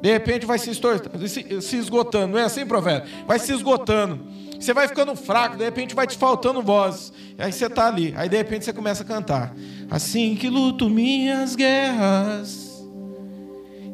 De 0.03 0.12
repente 0.12 0.44
vai 0.44 0.59
se, 0.59 0.72
se 0.75 1.77
esgotando. 1.77 2.35
Não 2.35 2.38
é 2.38 2.44
assim, 2.44 2.66
profeta? 2.66 3.07
Vai 3.27 3.38
se 3.38 3.53
esgotando. 3.53 4.20
Você 4.59 4.73
vai 4.73 4.88
ficando 4.88 5.14
fraco, 5.14 5.57
de 5.57 5.64
repente 5.64 5.95
vai 5.95 6.07
te 6.07 6.16
faltando 6.16 6.62
voz. 6.62 7.12
Aí 7.38 7.53
você 7.53 7.66
está 7.66 7.87
ali. 7.87 8.14
Aí 8.16 8.29
de 8.29 8.37
repente 8.37 8.64
você 8.64 8.73
começa 8.73 9.03
a 9.03 9.07
cantar. 9.07 9.55
Assim 9.90 10.35
que 10.35 10.49
luto 10.49 10.88
minhas 10.88 11.55
guerras. 11.55 12.85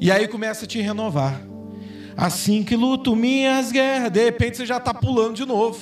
E 0.01 0.11
aí 0.11 0.27
começa 0.29 0.64
a 0.64 0.68
te 0.68 0.81
renovar. 0.81 1.40
Assim 2.16 2.62
que 2.62 2.77
luto 2.77 3.14
minhas 3.16 3.72
guerras. 3.72 4.11
De 4.11 4.25
repente 4.25 4.57
você 4.57 4.66
já 4.66 4.77
está 4.77 4.94
pulando 4.94 5.35
de 5.35 5.44
novo. 5.44 5.79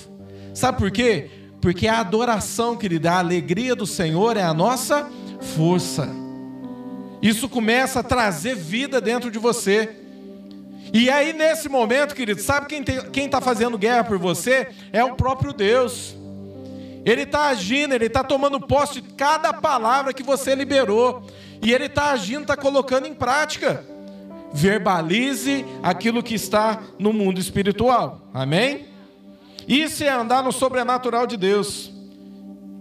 Sabe 0.54 0.78
por 0.78 0.90
quê? 0.90 1.30
Porque 1.60 1.86
a 1.86 2.00
adoração, 2.00 2.76
querida, 2.76 3.12
a 3.12 3.18
alegria 3.18 3.76
do 3.76 3.86
Senhor 3.86 4.36
é 4.36 4.42
a 4.42 4.54
nossa 4.54 5.08
força. 5.56 6.08
Isso 7.22 7.48
começa 7.48 8.00
a 8.00 8.02
trazer 8.02 8.56
vida 8.56 9.00
dentro 9.00 9.30
de 9.30 9.38
você. 9.38 9.99
E 10.92 11.08
aí, 11.08 11.32
nesse 11.32 11.68
momento, 11.68 12.14
querido, 12.14 12.40
sabe 12.40 12.66
quem 13.12 13.24
está 13.26 13.40
fazendo 13.40 13.78
guerra 13.78 14.04
por 14.04 14.18
você? 14.18 14.68
É 14.92 15.04
o 15.04 15.14
próprio 15.14 15.52
Deus. 15.52 16.16
Ele 17.04 17.22
está 17.22 17.48
agindo, 17.48 17.94
ele 17.94 18.06
está 18.06 18.24
tomando 18.24 18.60
posse 18.60 19.00
de 19.00 19.08
cada 19.14 19.52
palavra 19.52 20.12
que 20.12 20.22
você 20.22 20.54
liberou. 20.54 21.22
E 21.62 21.72
ele 21.72 21.86
está 21.86 22.10
agindo, 22.10 22.42
está 22.42 22.56
colocando 22.56 23.06
em 23.06 23.14
prática. 23.14 23.84
Verbalize 24.52 25.64
aquilo 25.82 26.22
que 26.22 26.34
está 26.34 26.82
no 26.98 27.12
mundo 27.12 27.38
espiritual. 27.38 28.28
Amém? 28.34 28.86
Isso 29.68 30.02
é 30.02 30.08
andar 30.08 30.42
no 30.42 30.50
sobrenatural 30.50 31.26
de 31.26 31.36
Deus. 31.36 31.92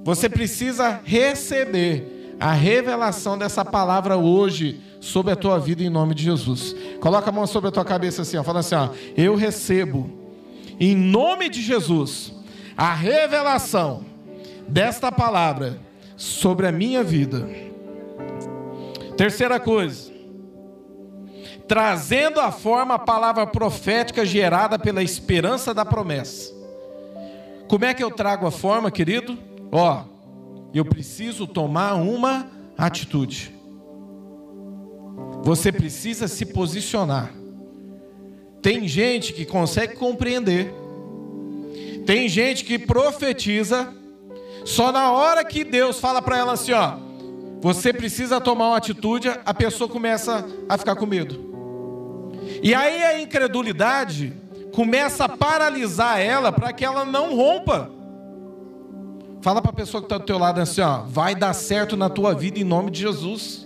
Você 0.03 0.27
precisa 0.27 0.99
receber 1.03 2.18
a 2.39 2.53
revelação 2.53 3.37
dessa 3.37 3.65
palavra 3.65 4.15
hoje 4.15 4.79
sobre 5.01 5.33
a 5.33 5.35
tua 5.35 5.59
vida 5.59 5.83
em 5.83 5.89
nome 5.89 6.15
de 6.15 6.23
Jesus. 6.23 6.75
Coloca 7.01 7.29
a 7.29 7.33
mão 7.33 7.45
sobre 7.45 7.69
a 7.69 7.71
tua 7.71 7.83
cabeça 7.83 8.21
assim, 8.21 8.37
ó, 8.37 8.43
fala 8.43 8.59
assim, 8.59 8.75
ó, 8.75 8.89
eu 9.17 9.35
recebo 9.35 10.09
em 10.79 10.95
nome 10.95 11.49
de 11.49 11.61
Jesus 11.61 12.33
a 12.77 12.93
revelação 12.93 14.05
desta 14.67 15.11
palavra 15.11 15.79
sobre 16.15 16.67
a 16.67 16.71
minha 16.71 17.03
vida. 17.03 17.49
Terceira 19.17 19.59
coisa, 19.59 20.09
trazendo 21.67 22.39
à 22.39 22.51
forma 22.51 22.95
a 22.95 22.99
palavra 22.99 23.45
profética 23.45 24.25
gerada 24.25 24.79
pela 24.79 25.03
esperança 25.03 25.73
da 25.73 25.83
promessa. 25.83 26.53
Como 27.67 27.83
é 27.83 27.93
que 27.93 28.03
eu 28.03 28.09
trago 28.09 28.47
a 28.47 28.51
forma, 28.51 28.89
querido? 28.89 29.37
Ó, 29.71 30.03
eu 30.73 30.85
preciso 30.85 31.47
tomar 31.47 31.95
uma 31.95 32.47
atitude. 32.77 33.53
Você 35.43 35.71
precisa 35.71 36.27
se 36.27 36.45
posicionar. 36.45 37.33
Tem 38.61 38.87
gente 38.87 39.33
que 39.33 39.45
consegue 39.45 39.95
compreender. 39.95 40.73
Tem 42.05 42.27
gente 42.27 42.65
que 42.65 42.77
profetiza 42.77 43.93
só 44.65 44.91
na 44.91 45.11
hora 45.11 45.43
que 45.43 45.63
Deus 45.63 45.99
fala 45.99 46.21
para 46.21 46.37
ela 46.37 46.53
assim, 46.53 46.73
ó, 46.73 46.97
você 47.61 47.91
precisa 47.93 48.39
tomar 48.39 48.69
uma 48.69 48.77
atitude, 48.77 49.29
a 49.45 49.53
pessoa 49.53 49.89
começa 49.89 50.45
a 50.67 50.77
ficar 50.77 50.95
com 50.95 51.05
medo. 51.05 51.49
E 52.61 52.73
aí 52.73 53.03
a 53.03 53.21
incredulidade 53.21 54.33
começa 54.73 55.25
a 55.25 55.29
paralisar 55.29 56.19
ela 56.19 56.51
para 56.51 56.71
que 56.73 56.85
ela 56.85 57.05
não 57.05 57.35
rompa. 57.35 57.91
Fala 59.41 59.61
para 59.61 59.71
a 59.71 59.73
pessoa 59.73 60.01
que 60.01 60.05
está 60.05 60.17
do 60.17 60.25
teu 60.25 60.37
lado 60.37 60.59
assim, 60.59 60.81
ó, 60.81 61.03
vai 61.03 61.33
dar 61.33 61.53
certo 61.53 61.95
na 61.95 62.09
tua 62.09 62.33
vida 62.33 62.59
em 62.59 62.63
nome 62.63 62.91
de 62.91 62.99
Jesus. 62.99 63.65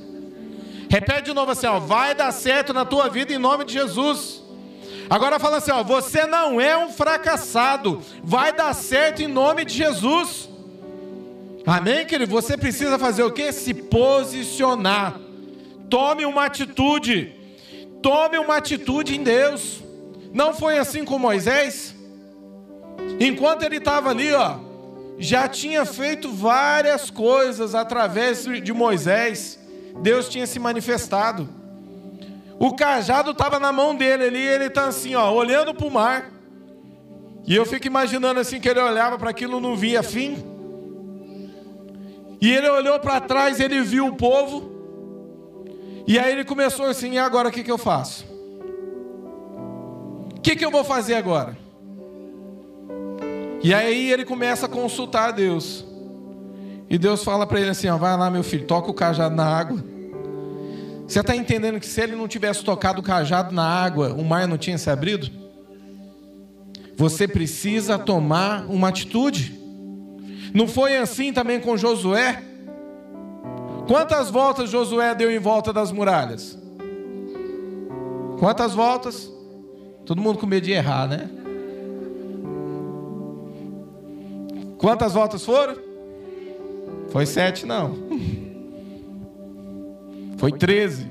Repete 0.89 1.23
de 1.23 1.33
novo 1.33 1.51
assim, 1.51 1.65
ó, 1.65 1.79
vai 1.79 2.13
dar 2.13 2.31
certo 2.31 2.73
na 2.73 2.85
tua 2.85 3.09
vida 3.09 3.33
em 3.33 3.39
nome 3.39 3.65
de 3.65 3.73
Jesus. 3.73 4.43
Agora 5.09 5.39
fala 5.39 5.57
assim, 5.57 5.71
ó, 5.71 5.83
você 5.83 6.27
não 6.27 6.61
é 6.61 6.77
um 6.77 6.89
fracassado, 6.91 8.01
vai 8.23 8.53
dar 8.53 8.73
certo 8.75 9.23
em 9.23 9.27
nome 9.27 9.65
de 9.65 9.73
Jesus. 9.73 10.47
Amém, 11.65 12.05
querido? 12.05 12.31
Você 12.31 12.55
precisa 12.55 12.99
fazer 12.99 13.23
o 13.23 13.31
que? 13.31 13.51
Se 13.51 13.73
posicionar. 13.73 15.19
Tome 15.89 16.25
uma 16.25 16.45
atitude. 16.45 17.33
Tome 18.01 18.37
uma 18.37 18.57
atitude 18.57 19.15
em 19.15 19.23
Deus. 19.23 19.81
Não 20.31 20.53
foi 20.53 20.77
assim 20.77 21.05
com 21.05 21.17
Moisés? 21.17 21.95
Enquanto 23.19 23.63
ele 23.63 23.77
estava 23.77 24.09
ali, 24.09 24.31
ó, 24.33 24.57
já 25.17 25.47
tinha 25.47 25.85
feito 25.85 26.31
várias 26.31 27.09
coisas 27.09 27.75
através 27.75 28.45
de 28.45 28.73
Moisés. 28.73 29.59
Deus 30.01 30.27
tinha 30.27 30.47
se 30.47 30.59
manifestado. 30.59 31.47
O 32.59 32.73
cajado 32.75 33.31
estava 33.31 33.59
na 33.59 33.71
mão 33.71 33.95
dele 33.95 34.25
ali, 34.25 34.41
ele 34.41 34.65
está 34.65 34.85
assim, 34.87 35.15
ó, 35.15 35.31
olhando 35.31 35.73
para 35.73 35.85
o 35.85 35.91
mar. 35.91 36.31
E 37.45 37.55
eu 37.55 37.65
fico 37.65 37.87
imaginando 37.87 38.39
assim 38.39 38.59
que 38.59 38.69
ele 38.69 38.79
olhava 38.79 39.17
para 39.17 39.29
aquilo 39.29 39.59
não 39.59 39.75
via 39.75 40.01
fim. 40.01 40.37
E 42.39 42.51
ele 42.51 42.69
olhou 42.69 42.99
para 42.99 43.19
trás, 43.21 43.59
ele 43.59 43.81
viu 43.81 44.07
o 44.07 44.15
povo. 44.15 44.71
E 46.07 46.19
aí 46.19 46.31
ele 46.31 46.43
começou 46.43 46.85
assim: 46.85 47.13
e 47.13 47.17
agora 47.19 47.49
o 47.49 47.51
que, 47.51 47.63
que 47.63 47.71
eu 47.71 47.77
faço? 47.77 48.25
O 50.37 50.41
que, 50.41 50.55
que 50.55 50.65
eu 50.65 50.71
vou 50.71 50.83
fazer 50.83 51.15
agora? 51.15 51.62
E 53.63 53.73
aí 53.73 54.11
ele 54.11 54.25
começa 54.25 54.65
a 54.65 54.69
consultar 54.69 55.29
a 55.29 55.31
Deus. 55.31 55.85
E 56.89 56.97
Deus 56.97 57.23
fala 57.23 57.47
para 57.47 57.61
ele 57.61 57.69
assim: 57.69 57.87
ó, 57.87 57.97
vai 57.97 58.15
lá, 58.17 58.29
meu 58.29 58.43
filho, 58.43 58.67
toca 58.67 58.91
o 58.91 58.93
cajado 58.93 59.33
na 59.33 59.45
água. 59.45 59.83
Você 61.07 61.21
está 61.21 61.35
entendendo 61.35 61.79
que 61.79 61.85
se 61.85 62.01
ele 62.01 62.15
não 62.15 62.27
tivesse 62.27 62.63
tocado 62.63 62.99
o 62.99 63.03
cajado 63.03 63.55
na 63.55 63.65
água, 63.65 64.13
o 64.13 64.23
mar 64.23 64.47
não 64.47 64.57
tinha 64.57 64.77
se 64.77 64.89
abrido? 64.89 65.29
Você 66.97 67.27
precisa 67.27 67.97
tomar 67.97 68.65
uma 68.67 68.89
atitude. 68.89 69.57
Não 70.53 70.67
foi 70.67 70.97
assim 70.97 71.31
também 71.31 71.59
com 71.59 71.77
Josué? 71.77 72.43
Quantas 73.87 74.29
voltas 74.29 74.69
Josué 74.69 75.15
deu 75.15 75.31
em 75.31 75.39
volta 75.39 75.73
das 75.73 75.91
muralhas? 75.91 76.57
Quantas 78.39 78.73
voltas? 78.73 79.31
Todo 80.05 80.21
mundo 80.21 80.37
com 80.37 80.45
medo 80.45 80.65
de 80.65 80.71
errar, 80.71 81.07
né? 81.07 81.29
Quantas 84.83 85.13
voltas 85.13 85.45
foram? 85.45 85.77
Foi 87.09 87.25
sete, 87.25 87.65
não. 87.65 87.95
Foi 90.37 90.51
treze. 90.51 91.09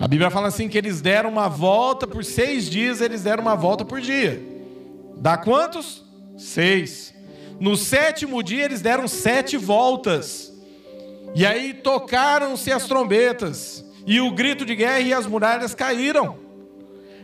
A 0.00 0.08
Bíblia 0.08 0.32
fala 0.32 0.48
assim 0.48 0.68
que 0.68 0.76
eles 0.76 1.00
deram 1.00 1.30
uma 1.30 1.46
volta 1.46 2.08
por 2.08 2.24
seis 2.24 2.68
dias, 2.68 3.00
eles 3.00 3.22
deram 3.22 3.40
uma 3.40 3.54
volta 3.54 3.84
por 3.84 4.00
dia. 4.00 4.42
Dá 5.16 5.36
quantos? 5.36 6.04
Seis. 6.36 7.14
No 7.60 7.76
sétimo 7.76 8.42
dia 8.42 8.64
eles 8.64 8.80
deram 8.80 9.06
sete 9.06 9.56
voltas. 9.56 10.52
E 11.36 11.46
aí 11.46 11.72
tocaram-se 11.72 12.72
as 12.72 12.88
trombetas. 12.88 13.84
E 14.04 14.20
o 14.20 14.32
grito 14.32 14.64
de 14.64 14.74
guerra 14.74 14.98
e 14.98 15.14
as 15.14 15.28
muralhas 15.28 15.72
caíram. 15.72 16.36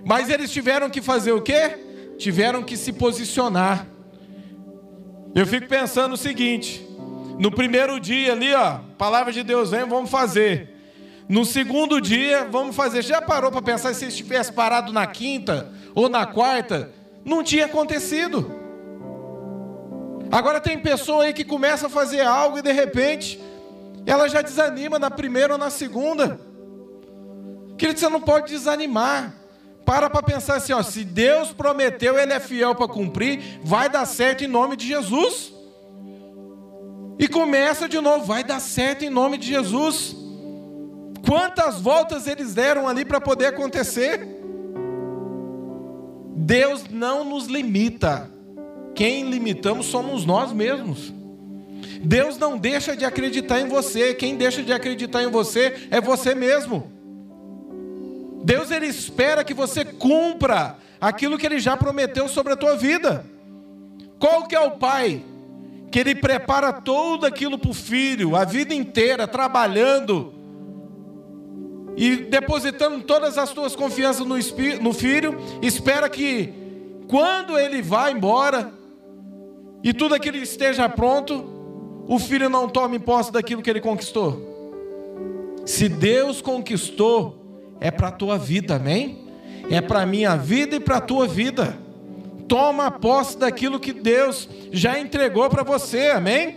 Mas 0.05 0.31
eles 0.31 0.53
tiveram 0.53 0.89
que 0.89 1.03
fazer 1.03 1.33
o 1.33 1.43
quê? 1.43 1.88
Tiveram 2.19 2.63
que 2.63 2.77
se 2.77 2.93
posicionar. 2.93 3.87
Eu 5.35 5.47
fico 5.47 5.69
pensando 5.69 6.15
o 6.15 6.17
seguinte: 6.17 6.87
no 7.39 7.51
primeiro 7.51 8.01
dia 8.01 8.33
ali, 8.33 8.53
ó, 8.53 8.81
palavra 8.99 9.33
de 9.33 9.43
Deus 9.43 9.71
vem, 9.71 9.87
vamos 9.87 10.11
fazer. 10.11 10.75
No 11.29 11.45
segundo 11.45 12.01
dia, 12.01 12.45
vamos 12.51 12.75
fazer. 12.75 13.03
Já 13.03 13.23
parou 13.23 13.53
para 13.53 13.63
pensar 13.63 13.95
se 13.95 14.07
estivesse 14.07 14.53
parado 14.53 14.93
na 14.93 15.07
quinta 15.07 15.73
ou 15.95 16.09
na 16.09 16.27
quarta? 16.27 16.91
Não 17.25 17.45
tinha 17.45 17.67
acontecido. 17.67 18.51
Agora 20.31 20.61
tem 20.61 20.79
pessoa 20.79 21.25
aí 21.25 21.33
que 21.33 21.45
começa 21.45 21.87
a 21.87 21.91
fazer 21.91 22.23
algo 22.23 22.59
e 22.59 22.63
de 22.63 22.73
repente 22.73 23.41
ela 24.07 24.29
já 24.29 24.43
desanima 24.43 24.99
na 24.99 25.11
primeira 25.11 25.53
ou 25.53 25.59
na 25.59 25.71
segunda. 25.71 26.41
Querido, 27.77 28.01
você 28.01 28.09
não 28.09 28.21
pode 28.21 28.49
desanimar. 28.49 29.35
Para 29.89 30.11
para 30.11 30.23
pensar 30.23 30.57
assim, 30.57 30.75
ó, 30.75 30.83
se 30.83 31.03
Deus 31.03 31.51
prometeu, 31.51 32.19
Ele 32.19 32.35
é 32.35 32.39
fiel 32.39 32.75
para 32.75 32.87
cumprir, 32.87 33.59
vai 33.65 33.89
dar 33.89 34.05
certo 34.05 34.45
em 34.45 34.47
nome 34.47 34.77
de 34.77 34.87
Jesus. 34.87 35.51
E 37.19 37.27
começa 37.27 37.89
de 37.89 37.99
novo, 37.99 38.23
vai 38.23 38.45
dar 38.45 38.61
certo 38.61 39.07
em 39.07 39.09
nome 39.09 39.39
de 39.39 39.47
Jesus. 39.47 40.15
Quantas 41.27 41.81
voltas 41.81 42.27
eles 42.27 42.53
deram 42.53 42.87
ali 42.87 43.03
para 43.03 43.19
poder 43.19 43.47
acontecer? 43.47 44.29
Deus 46.37 46.85
não 46.91 47.25
nos 47.25 47.47
limita. 47.47 48.31
Quem 48.95 49.31
limitamos 49.31 49.87
somos 49.87 50.27
nós 50.27 50.53
mesmos. 50.53 51.15
Deus 52.03 52.37
não 52.37 52.59
deixa 52.59 52.95
de 52.95 53.07
acreditar 53.07 53.59
em 53.59 53.69
você, 53.69 54.13
quem 54.13 54.37
deixa 54.37 54.63
de 54.63 54.71
acreditar 54.71 55.23
em 55.23 55.31
você 55.31 55.89
é 55.91 55.99
você 55.99 56.35
mesmo. 56.35 56.98
Deus 58.49 58.71
ele 58.71 58.87
espera 58.87 59.45
que 59.45 59.53
você 59.53 59.85
cumpra 59.85 60.79
aquilo 60.99 61.37
que 61.37 61.45
ele 61.45 61.61
já 61.61 61.77
prometeu 61.77 62.27
sobre 62.31 62.55
a 62.55 62.57
tua 62.57 62.79
vida. 62.79 63.27
Qual 64.19 64.47
que 64.47 64.57
é 64.57 64.61
o 64.61 64.71
pai 64.71 65.23
que 65.91 65.99
ele 65.99 66.15
prepara 66.15 66.73
tudo 66.73 67.27
aquilo 67.27 67.59
para 67.59 67.71
o 67.71 67.75
filho, 67.75 68.35
a 68.35 68.47
vida 68.47 68.73
inteira 68.73 69.29
trabalhando 69.29 70.33
e 71.95 72.17
depositando 72.17 73.03
todas 73.03 73.37
as 73.37 73.51
tuas 73.51 73.77
confianças 73.77 74.27
no, 74.27 74.37
no 74.81 74.93
filho, 74.95 75.39
espera 75.61 76.09
que 76.09 76.55
quando 77.07 77.59
ele 77.59 77.83
vá 77.83 78.11
embora, 78.11 78.73
e 79.85 79.93
tudo 79.93 80.15
aquilo 80.15 80.39
esteja 80.39 80.89
pronto, 80.89 81.45
o 82.09 82.19
filho 82.19 82.49
não 82.49 82.67
tome 82.67 82.99
posse 82.99 83.31
daquilo 83.31 83.61
que 83.61 83.69
ele 83.69 83.83
conquistou? 83.83 85.61
Se 85.67 85.87
Deus 85.87 86.41
conquistou, 86.41 87.38
é 87.81 87.91
para 87.91 88.09
a 88.09 88.13
tua 88.13 88.39
vida, 88.39 88.77
amém? 88.77 89.27
É 89.71 89.81
para 89.81 90.03
a 90.03 90.07
minha 90.07 90.37
vida 90.37 90.77
e 90.77 90.81
para 90.81 90.97
a 90.97 91.01
tua 91.01 91.27
vida. 91.27 91.77
Toma 92.47 92.91
posse 92.91 93.39
daquilo 93.39 93.79
que 93.79 93.93
Deus 93.93 94.49
já 94.73 94.99
entregou 94.99 95.49
para 95.51 95.63
você, 95.63 96.09
amém? 96.09 96.57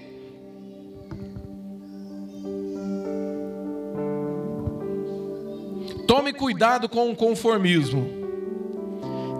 Tome 6.07 6.33
cuidado 6.33 6.87
com 6.87 7.09
o 7.09 7.15
conformismo. 7.15 8.21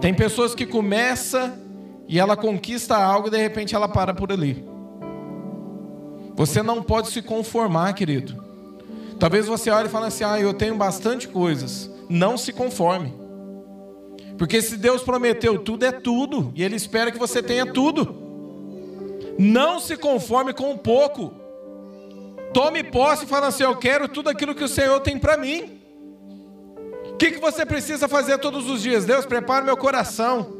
Tem 0.01 0.13
pessoas 0.13 0.55
que 0.55 0.65
começam 0.65 1.53
e 2.07 2.19
ela 2.19 2.35
conquista 2.35 2.97
algo 2.97 3.27
e 3.27 3.31
de 3.31 3.37
repente 3.37 3.75
ela 3.75 3.87
para 3.87 4.13
por 4.13 4.31
ali. 4.31 4.65
Você 6.35 6.61
não 6.61 6.81
pode 6.81 7.09
se 7.09 7.21
conformar, 7.21 7.93
querido. 7.93 8.50
Talvez 9.21 9.45
você 9.45 9.69
olhe 9.69 9.87
e 9.87 9.91
fale 9.91 10.07
assim: 10.07 10.23
ah, 10.23 10.39
eu 10.39 10.51
tenho 10.51 10.75
bastante 10.75 11.27
coisas. 11.27 11.87
Não 12.09 12.39
se 12.39 12.51
conforme. 12.51 13.13
Porque 14.35 14.59
se 14.63 14.75
Deus 14.77 15.03
prometeu 15.03 15.59
tudo, 15.59 15.85
é 15.85 15.91
tudo. 15.91 16.51
E 16.55 16.63
Ele 16.63 16.75
espera 16.75 17.11
que 17.11 17.19
você 17.19 17.43
tenha 17.43 17.71
tudo. 17.71 18.15
Não 19.37 19.79
se 19.79 19.95
conforme 19.95 20.53
com 20.53 20.75
pouco. 20.75 21.35
Tome 22.51 22.83
posse 22.83 23.25
e 23.25 23.27
fale 23.27 23.45
assim: 23.45 23.61
eu 23.61 23.77
quero 23.77 24.07
tudo 24.07 24.27
aquilo 24.27 24.55
que 24.55 24.63
o 24.63 24.67
Senhor 24.67 24.99
tem 25.01 25.19
para 25.19 25.37
mim. 25.37 25.79
O 27.11 27.15
que, 27.17 27.29
que 27.29 27.39
você 27.39 27.63
precisa 27.63 28.07
fazer 28.07 28.39
todos 28.39 28.67
os 28.67 28.81
dias? 28.81 29.05
Deus, 29.05 29.27
prepara 29.27 29.63
meu 29.63 29.77
coração. 29.77 30.51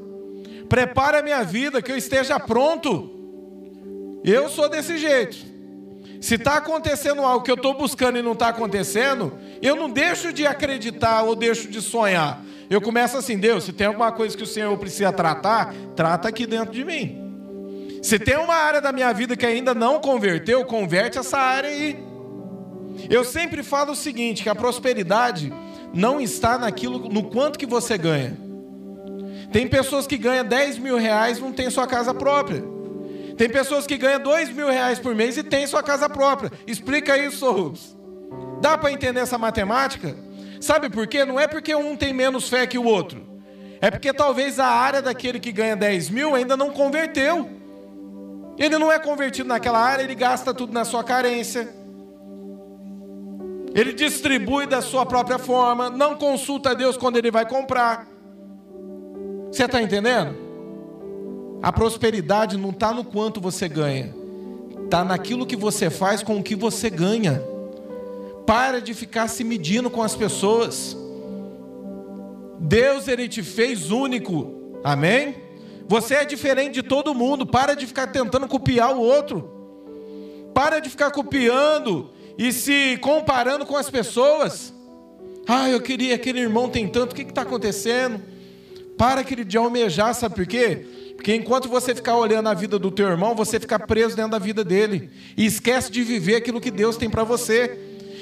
Prepara 0.70 1.18
a 1.18 1.24
minha 1.24 1.42
vida, 1.44 1.82
que 1.82 1.92
eu 1.92 1.98
esteja 1.98 2.40
pronto. 2.40 3.10
Eu 4.24 4.48
sou 4.50 4.70
desse 4.70 5.00
jeito. 5.00 5.51
Se 6.22 6.36
está 6.36 6.58
acontecendo 6.58 7.24
algo 7.24 7.44
que 7.44 7.50
eu 7.50 7.56
estou 7.56 7.74
buscando 7.74 8.20
e 8.20 8.22
não 8.22 8.34
está 8.34 8.50
acontecendo, 8.50 9.34
eu 9.60 9.76
não 9.76 9.90
deixo 9.90 10.32
de 10.32 10.46
acreditar 10.46 11.24
ou 11.24 11.36
deixo 11.36 11.68
de 11.68 11.82
sonhar. 11.82 12.40
Eu 12.70 12.80
começo 12.80 13.18
assim, 13.18 13.40
Deus, 13.40 13.64
se 13.64 13.74
tem 13.74 13.88
alguma 13.88 14.12
coisa 14.12 14.38
que 14.38 14.44
o 14.44 14.48
Senhor 14.48 14.78
precisa 14.78 15.12
tratar, 15.12 15.74
trata 15.96 16.30
aqui 16.30 16.46
dentro 16.46 16.72
de 16.72 16.86
mim. 16.86 18.00
Se 18.04 18.20
tem 18.20 18.38
uma 18.38 18.54
área 18.54 18.80
da 18.80 18.92
minha 18.92 19.12
vida 19.12 19.36
que 19.36 19.46
ainda 19.46 19.74
não 19.74 20.00
converteu, 20.00 20.64
converte 20.64 21.18
essa 21.18 21.40
área 21.40 21.72
aí. 21.72 21.98
Eu 23.10 23.26
sempre 23.26 23.64
falo 23.64 23.94
o 23.94 23.96
seguinte, 23.96 24.44
que 24.44 24.50
a 24.50 24.56
prosperidade 24.56 25.52
não 25.92 26.22
está 26.22 26.56
naquilo, 26.56 27.10
no 27.10 27.24
quanto 27.24 27.58
que 27.58 27.66
você 27.66 27.98
ganha. 27.98 28.38
Tem 29.52 29.68
pessoas 29.68 30.06
que 30.06 30.18
ganham 30.18 30.46
10 30.46 30.78
mil 30.78 30.98
reais 30.98 31.40
e 31.40 31.42
não 31.42 31.52
tem 31.52 31.70
sua 31.72 31.88
casa 31.88 32.14
própria. 32.14 32.64
Tem 33.38 33.50
pessoas 33.50 33.88
que 33.88 33.98
ganham 33.98 34.20
dois 34.20 34.50
mil 34.50 34.70
reais 34.70 35.00
por 35.00 35.16
mês 35.16 35.38
e 35.38 35.44
tem 35.44 35.66
sua 35.68 35.82
casa 35.82 36.10
própria. 36.10 36.52
Explica 36.68 37.18
isso, 37.18 37.50
Rubens. 37.52 37.98
Dá 38.62 38.78
para 38.78 38.92
entender 38.92 39.20
essa 39.20 39.38
matemática? 39.38 40.16
Sabe 40.60 40.90
por 40.90 41.08
quê? 41.08 41.26
Não 41.26 41.40
é 41.40 41.48
porque 41.48 41.74
um 41.74 41.96
tem 41.96 42.14
menos 42.14 42.48
fé 42.48 42.68
que 42.68 42.78
o 42.78 42.84
outro. 42.84 43.26
É 43.82 43.90
porque 43.90 44.14
talvez 44.14 44.60
a 44.60 44.68
área 44.68 45.02
daquele 45.02 45.40
que 45.40 45.52
ganha 45.52 45.76
10 45.76 46.10
mil 46.10 46.36
ainda 46.36 46.56
não 46.56 46.70
converteu. 46.70 47.50
Ele 48.58 48.78
não 48.78 48.92
é 48.92 49.00
convertido 49.00 49.50
naquela 49.50 49.80
área, 49.80 50.04
ele 50.04 50.14
gasta 50.14 50.54
tudo 50.54 50.72
na 50.72 50.86
sua 50.86 51.04
carência. 51.04 51.68
Ele 53.74 53.94
distribui 53.94 54.68
da 54.68 54.82
sua 54.82 55.06
própria 55.06 55.40
forma, 55.40 55.90
não 55.90 56.16
consulta 56.16 56.72
a 56.72 56.74
Deus 56.74 56.96
quando 56.98 57.18
ele 57.18 57.32
vai 57.32 57.48
comprar. 57.48 58.06
Você 59.52 59.66
está 59.66 59.82
entendendo? 59.82 60.51
A 61.62 61.72
prosperidade 61.72 62.58
não 62.58 62.72
está 62.72 62.92
no 62.92 63.04
quanto 63.04 63.40
você 63.40 63.70
ganha, 63.70 64.14
está 64.84 65.04
naquilo 65.06 65.46
que 65.46 65.56
você 65.56 65.90
faz 65.90 66.24
com 66.24 66.38
o 66.38 66.44
que 66.44 66.56
você 66.56 66.90
ganha. 66.90 67.42
Para 68.48 68.82
de 68.82 68.94
ficar 68.94 69.28
se 69.28 69.44
medindo 69.44 69.90
com 69.90 70.02
as 70.02 70.16
pessoas. 70.16 70.98
Deus 72.60 73.08
ele 73.08 73.30
te 73.30 73.44
fez 73.44 73.92
único, 73.92 74.80
amém? 74.84 75.36
Você 75.88 76.16
é 76.16 76.26
diferente 76.26 76.74
de 76.74 76.84
todo 76.84 77.14
mundo. 77.14 77.46
Para 77.46 77.76
de 77.76 77.86
ficar 77.86 78.08
tentando 78.08 78.48
copiar 78.48 78.96
o 78.96 79.02
outro. 79.02 79.50
Para 80.54 80.80
de 80.80 80.90
ficar 80.90 81.12
copiando 81.12 82.10
e 82.38 82.52
se 82.52 82.98
comparando 83.02 83.66
com 83.66 83.78
as 83.78 83.90
pessoas. 83.90 84.74
Ah, 85.48 85.70
eu 85.70 85.82
queria 85.82 86.16
aquele 86.16 86.40
irmão 86.40 86.70
tem 86.70 86.88
tanto. 86.88 87.12
O 87.12 87.16
que 87.16 87.22
está 87.22 87.44
acontecendo? 87.44 88.22
Para 88.98 89.22
aquele 89.22 89.44
de 89.44 89.58
almejar, 89.58 90.14
sabe 90.16 90.36
por 90.36 90.48
quê? 90.48 90.86
Porque 91.22 91.36
enquanto 91.36 91.70
você 91.70 91.94
ficar 91.94 92.16
olhando 92.16 92.50
a 92.50 92.54
vida 92.56 92.80
do 92.80 92.90
teu 92.90 93.08
irmão, 93.08 93.36
você 93.36 93.60
fica 93.60 93.78
preso 93.78 94.16
dentro 94.16 94.32
da 94.32 94.40
vida 94.40 94.64
dele 94.64 95.12
e 95.38 95.46
esquece 95.46 95.92
de 95.92 96.02
viver 96.02 96.38
aquilo 96.38 96.60
que 96.60 96.72
Deus 96.72 96.98
tem 96.98 97.12
para 97.12 97.24
você. 97.24 97.78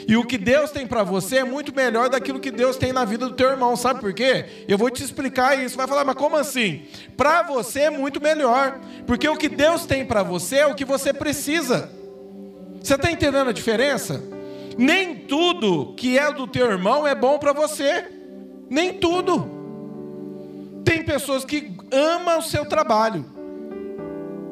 E 0.05 0.17
o 0.17 0.25
que 0.25 0.37
Deus 0.37 0.69
tem 0.69 0.85
para 0.85 1.01
você 1.01 1.37
é 1.37 1.43
muito 1.45 1.73
melhor 1.73 2.09
daquilo 2.09 2.41
que 2.41 2.51
Deus 2.51 2.75
tem 2.75 2.91
na 2.91 3.05
vida 3.05 3.29
do 3.29 3.35
teu 3.35 3.51
irmão. 3.51 3.77
Sabe 3.77 4.01
por 4.01 4.11
quê? 4.11 4.65
Eu 4.67 4.77
vou 4.77 4.89
te 4.89 5.01
explicar 5.01 5.57
isso. 5.63 5.77
Vai 5.77 5.87
falar, 5.87 6.03
mas 6.03 6.17
como 6.17 6.35
assim? 6.35 6.81
Para 7.15 7.41
você 7.43 7.83
é 7.83 7.89
muito 7.89 8.19
melhor, 8.19 8.77
porque 9.07 9.29
o 9.29 9.37
que 9.37 9.47
Deus 9.47 9.85
tem 9.85 10.05
para 10.05 10.21
você 10.21 10.57
é 10.57 10.67
o 10.67 10.75
que 10.75 10.83
você 10.83 11.13
precisa. 11.13 11.89
Você 12.83 12.95
está 12.95 13.09
entendendo 13.09 13.49
a 13.49 13.53
diferença? 13.53 14.21
Nem 14.77 15.15
tudo 15.15 15.93
que 15.95 16.19
é 16.19 16.33
do 16.33 16.45
teu 16.45 16.69
irmão 16.69 17.07
é 17.07 17.15
bom 17.15 17.39
para 17.39 17.53
você. 17.53 18.05
Nem 18.69 18.95
tudo. 18.95 19.57
Tem 20.83 21.01
pessoas 21.01 21.45
que 21.45 21.78
amam 21.91 22.39
o 22.39 22.43
seu 22.43 22.65
trabalho. 22.65 23.25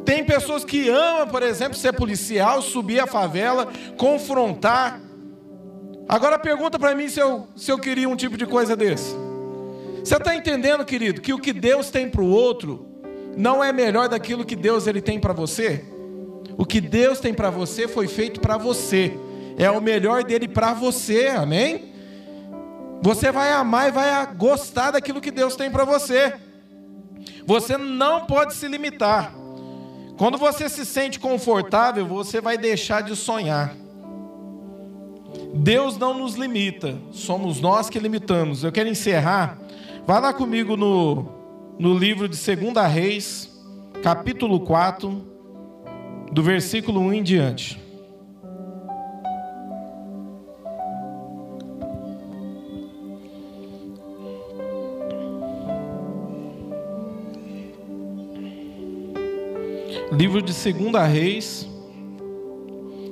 Tem 0.06 0.24
pessoas 0.24 0.64
que 0.64 0.90
amam, 0.90 1.28
por 1.28 1.44
exemplo, 1.44 1.78
ser 1.78 1.94
policial, 1.94 2.62
subir 2.62 3.00
a 3.00 3.08
favela, 3.08 3.68
confrontar. 3.98 5.02
Agora 6.08 6.40
pergunta 6.40 6.80
para 6.80 6.96
mim 6.96 7.10
se 7.10 7.20
eu, 7.20 7.48
se 7.56 7.70
eu 7.70 7.78
queria 7.78 8.08
um 8.08 8.16
tipo 8.16 8.38
de 8.38 8.46
coisa 8.46 8.76
desse. 8.76 9.14
Você 10.04 10.16
está 10.16 10.34
entendendo, 10.34 10.86
querido, 10.86 11.20
que 11.20 11.34
o 11.34 11.40
que 11.40 11.52
Deus 11.52 11.90
tem 11.90 12.10
para 12.10 12.22
o 12.22 12.30
outro 12.30 12.88
não 13.36 13.62
é 13.62 13.74
melhor 13.74 14.08
daquilo 14.08 14.46
que 14.46 14.56
Deus 14.56 14.88
ele 14.88 15.02
tem 15.02 15.20
para 15.20 15.34
você? 15.34 15.84
O 16.58 16.66
que 16.66 16.80
Deus 16.80 17.20
tem 17.20 17.34
para 17.34 17.50
você 17.50 17.88
foi 17.88 18.08
feito 18.08 18.40
para 18.40 18.58
você. 18.58 19.14
É 19.58 19.70
o 19.70 19.82
melhor 19.82 20.24
dele 20.24 20.48
para 20.48 20.74
você, 20.74 21.28
amém? 21.28 21.94
Você 23.02 23.32
vai 23.32 23.52
amar 23.52 23.90
e 23.90 23.92
vai 23.92 24.26
gostar 24.36 24.92
daquilo 24.92 25.20
que 25.20 25.32
Deus 25.32 25.56
tem 25.56 25.70
para 25.70 25.84
você. 25.84 26.34
Você 27.48 27.78
não 27.78 28.26
pode 28.26 28.54
se 28.56 28.68
limitar. 28.68 29.34
Quando 30.18 30.38
você 30.38 30.68
se 30.68 30.86
sente 30.86 31.18
confortável, 31.18 32.06
você 32.06 32.42
vai 32.42 32.58
deixar 32.58 33.02
de 33.02 33.16
sonhar. 33.16 33.74
Deus 35.54 35.98
não 35.98 36.14
nos 36.14 36.36
limita, 36.36 36.98
somos 37.14 37.62
nós 37.62 37.90
que 37.90 38.00
limitamos. 38.00 38.66
Eu 38.66 38.72
quero 38.72 38.90
encerrar. 38.90 39.58
Vá 40.06 40.20
lá 40.20 40.34
comigo 40.34 40.76
no, 40.76 41.26
no 41.80 41.98
livro 41.98 42.28
de 42.28 42.38
2 42.38 42.92
Reis, 42.92 43.50
capítulo 44.04 44.60
4, 44.60 45.26
do 46.30 46.44
versículo 46.44 47.00
1 47.00 47.14
em 47.14 47.24
diante. 47.24 47.87
Livro 60.18 60.42
de 60.42 60.52
2 60.52 61.14
Reis, 61.14 61.70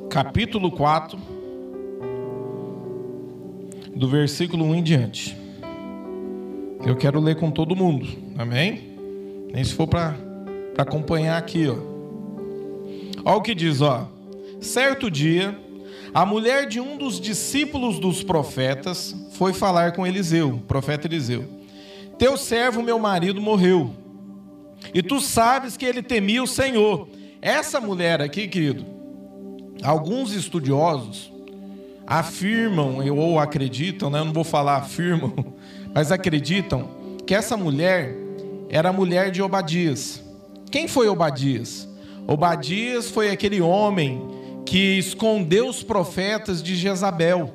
capítulo 0.10 0.72
4, 0.72 1.20
do 3.96 4.10
versículo 4.10 4.66
1 4.66 4.76
em 4.76 4.82
diante. 4.82 5.38
Eu 6.84 6.96
quero 6.96 7.20
ler 7.20 7.36
com 7.36 7.52
todo 7.52 7.76
mundo, 7.76 8.08
amém? 8.36 8.98
Nem 9.54 9.64
se 9.64 9.76
for 9.76 9.86
para 9.86 10.16
acompanhar 10.80 11.38
aqui, 11.38 11.68
ó. 11.68 11.78
Olha 13.24 13.38
o 13.38 13.42
que 13.44 13.54
diz, 13.54 13.82
ó. 13.82 14.10
Certo 14.60 15.12
dia, 15.12 15.56
a 16.12 16.26
mulher 16.26 16.66
de 16.68 16.80
um 16.80 16.98
dos 16.98 17.22
discípulos 17.22 18.00
dos 18.00 18.24
profetas 18.24 19.16
foi 19.34 19.54
falar 19.54 19.92
com 19.92 20.08
Eliseu, 20.08 20.60
profeta 20.68 21.06
Eliseu. 21.06 21.46
Teu 22.18 22.36
servo, 22.36 22.82
meu 22.82 22.98
marido, 22.98 23.40
morreu 23.40 23.94
e 24.94 25.02
tu 25.02 25.20
sabes 25.20 25.76
que 25.78 25.86
ele 25.86 26.02
temia 26.02 26.42
o 26.44 26.48
Senhor. 26.48 27.08
Essa 27.42 27.80
mulher 27.80 28.22
aqui, 28.22 28.48
querido, 28.48 28.86
alguns 29.84 30.34
estudiosos 30.34 31.32
afirmam 32.08 32.98
ou 33.16 33.40
acreditam, 33.40 34.10
né? 34.10 34.20
eu 34.20 34.26
não 34.26 34.34
vou 34.34 34.44
falar 34.44 34.78
afirmam, 34.78 35.34
mas 35.94 36.12
acreditam 36.12 36.90
que 37.26 37.34
essa 37.34 37.58
mulher 37.58 38.16
era 38.70 38.90
a 38.90 38.94
mulher 38.94 39.32
de 39.32 39.42
Obadias. 39.42 40.24
Quem 40.72 40.88
foi 40.88 41.08
Obadias? 41.08 41.88
Obadias 42.28 43.10
foi 43.10 43.30
aquele 43.30 43.62
homem 43.62 44.22
que 44.66 44.98
escondeu 44.98 45.68
os 45.68 45.84
profetas 45.84 46.62
de 46.62 46.76
Jezabel. 46.76 47.54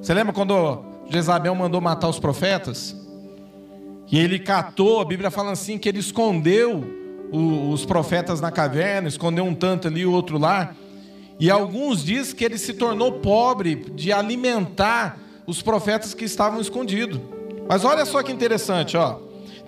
Você 0.00 0.12
lembra 0.12 0.32
quando 0.32 0.84
Jezabel 1.08 1.54
mandou 1.54 1.80
matar 1.80 2.08
os 2.08 2.18
profetas? 2.18 2.96
E 4.12 4.18
ele 4.18 4.38
catou, 4.38 5.00
a 5.00 5.04
Bíblia 5.06 5.30
fala 5.30 5.52
assim, 5.52 5.78
que 5.78 5.88
ele 5.88 5.98
escondeu 5.98 6.84
os 7.32 7.86
profetas 7.86 8.42
na 8.42 8.50
caverna, 8.50 9.08
escondeu 9.08 9.42
um 9.42 9.54
tanto 9.54 9.88
ali, 9.88 10.04
o 10.04 10.12
outro 10.12 10.36
lá. 10.36 10.74
E 11.40 11.50
alguns 11.50 12.04
dizem 12.04 12.36
que 12.36 12.44
ele 12.44 12.58
se 12.58 12.74
tornou 12.74 13.12
pobre 13.12 13.74
de 13.74 14.12
alimentar 14.12 15.18
os 15.46 15.62
profetas 15.62 16.12
que 16.12 16.26
estavam 16.26 16.60
escondidos. 16.60 17.18
Mas 17.66 17.86
olha 17.86 18.04
só 18.04 18.22
que 18.22 18.30
interessante, 18.30 18.98
ó. 18.98 19.18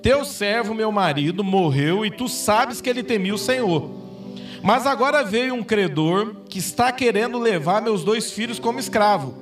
Teu 0.03 0.27
servo, 0.27 0.75
meu 0.75 0.93
marido, 0.93 1.43
morreu 1.43 2.05
e 2.05 2.11
tu 2.11 2.29
sabes 2.29 2.83
que 2.83 2.91
ele 2.91 3.03
temia 3.03 3.35
o 3.35 3.39
Senhor. 3.39 3.91
Mas 4.63 4.87
agora 4.87 5.25
veio 5.25 5.55
um 5.55 5.63
credor 5.63 6.37
que 6.51 6.59
está 6.59 6.93
querendo 6.93 7.39
levar 7.39 7.81
meus 7.81 8.05
dois 8.05 8.31
filhos 8.31 8.59
como 8.59 8.79
escravo. 8.79 9.35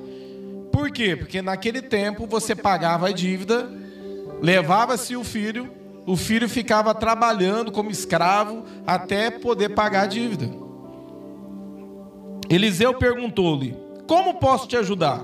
Por 0.71 0.89
quê? 0.91 1.17
Porque 1.17 1.41
naquele 1.41 1.81
tempo 1.81 2.25
você 2.25 2.55
pagava 2.55 3.09
a 3.09 3.11
dívida, 3.11 3.82
levava-se 4.43 5.15
o 5.15 5.23
filho, 5.23 5.71
o 6.05 6.17
filho 6.17 6.49
ficava 6.49 6.93
trabalhando 6.93 7.71
como 7.71 7.89
escravo 7.89 8.65
até 8.85 9.31
poder 9.31 9.69
pagar 9.69 10.01
a 10.01 10.07
dívida. 10.07 10.51
Eliseu 12.49 12.93
perguntou-lhe: 12.95 13.73
Como 14.05 14.33
posso 14.33 14.67
te 14.67 14.75
ajudar? 14.75 15.23